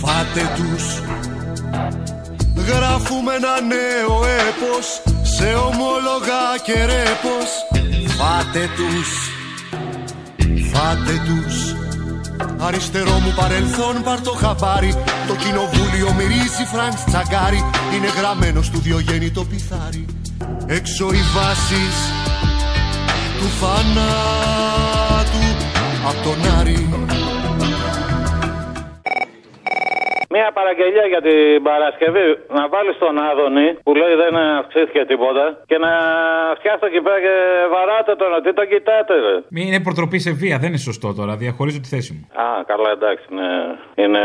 [0.00, 1.02] Φάτε τους.
[2.56, 4.86] Γράφουμε ένα νέο έπος
[5.22, 7.50] Σε ομόλογα και ρέπος.
[8.16, 9.08] Φάτε τους
[10.72, 11.67] Φάτε τους
[12.58, 14.92] Αριστερό μου παρελθόν πάρ το χαμπάρι.
[15.28, 17.64] Το κοινοβούλιο μυρίζει Φραντς Τσαγκάρι.
[17.94, 20.06] Είναι γραμμένο στο Διογέννη το πιθάρι.
[20.66, 21.96] Έξω οι βάσεις
[23.38, 25.46] του θανάτου
[26.08, 27.07] Απ' τον Άρη
[30.38, 32.28] Μία παραγγελία για την Παρασκευή.
[32.56, 35.92] Να βάλεις τον Άδωνη που λέει δεν αυξήθηκε τίποτα και να
[36.58, 37.34] φτιάξει εκεί πέρα και
[37.74, 38.30] βαράτε τον.
[38.44, 39.34] Τι τον κοιτάτε, ρε.
[39.54, 41.32] Μην είναι προτροπή σε βία, δεν είναι σωστό τώρα.
[41.36, 42.22] Διαχωρίζω τη θέση μου.
[42.42, 43.50] Α, καλά, εντάξει, ναι.
[44.02, 44.22] Είναι.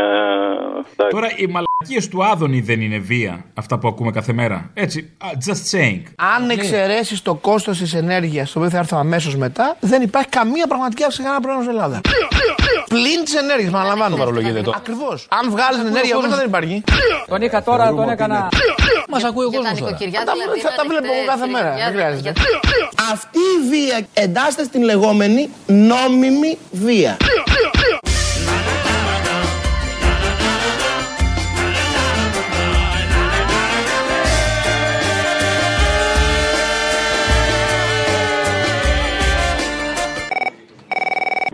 [0.92, 1.14] Εντάξει.
[1.16, 4.70] Τώρα η μαλακία Μαλακίε του Άδωνη δεν είναι βία αυτά που ακούμε κάθε μέρα.
[4.74, 6.02] Έτσι, α, just saying.
[6.36, 10.66] Αν εξαιρέσεις το κόστος της ενέργειας, το οποίο θα έρθω αμέσως μετά, δεν υπάρχει καμία
[10.66, 12.00] πραγματική αύξηση κανένα πρόβλημα στην Ελλάδα.
[12.88, 14.16] Πλην της ενέργειας, παραλαμβάνω.
[14.16, 14.72] παρολογείτε το.
[14.76, 15.26] Ακριβώς.
[15.30, 16.82] Αν βγάλεις την ενέργεια μέσα δεν υπάρχει.
[17.28, 18.48] Τον είχα τώρα, τον έκανα.
[19.08, 19.80] Μας ακούει ο Για τα κόσμος.
[19.90, 21.74] νοικοκυριά Θα, δηλαδή, θα να τα βλέπω εγώ κάθε νοικοκυριά, μέρα.
[21.84, 22.32] Δεν για- χρειάζεται.
[23.12, 27.16] Αυτή η βία εντάσσεται στην λεγόμενη νόμιμη βία.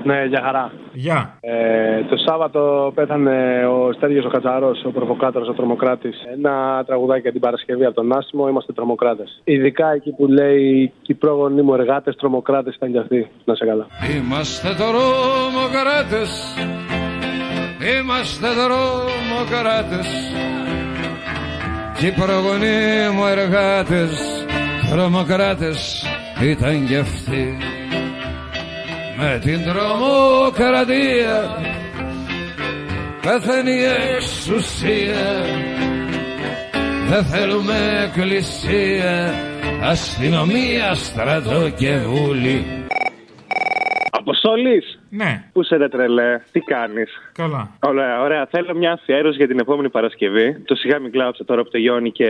[0.03, 0.72] Ναι, για χαρά.
[0.92, 1.38] Γεια.
[1.40, 6.16] Ε, το Σάββατο πέθανε ο Στέργιος ο Κατσαρός, ο προβοκάτορος, ο τρομοκράτης.
[6.36, 9.40] Ένα τραγουδάκι για την Παρασκευή από τον Άσημο, είμαστε τρομοκράτες.
[9.44, 13.30] Ειδικά εκεί που λέει «Και οι πρόγονοι μου εργάτες, τρομοκράτες ήταν κι αυτοί».
[13.44, 13.86] Να σε καλά.
[14.16, 16.30] Είμαστε τρομοκράτες
[17.98, 20.09] Είμαστε τρομοκράτες
[21.98, 24.44] Κι οι προγονείς μου εργάτες
[24.90, 26.05] Τρομοκράτες
[26.40, 27.57] ήταν κι αυτοί
[29.20, 31.58] Με την τρομοκρατία
[33.22, 33.84] Πεθαίνει η
[34.16, 35.44] εξουσία.
[37.08, 39.34] Δεν θέλουμε εκκλησία
[39.82, 42.79] Αστυνομία, στρατό και βούλη
[44.20, 44.82] Αποστολή!
[45.10, 45.44] Ναι.
[45.52, 47.70] Πού σε ρε τρελέ, τι κάνεις; Καλά.
[47.80, 48.46] Ωραία, ωραία.
[48.46, 50.62] Θέλω μια αφιέρωση για την επόμενη Παρασκευή.
[50.64, 52.28] Το σιγά μην κλάψε τώρα που τελειώνει και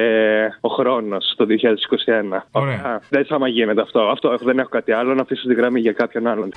[0.60, 2.42] ο χρόνος το 2021.
[2.50, 3.00] Ωραία.
[3.08, 4.00] Δεν άμα γίνεται αυτό.
[4.00, 4.36] αυτό.
[4.42, 6.52] Δεν έχω κάτι άλλο να αφήσω τη γραμμή για κάποιον άλλον.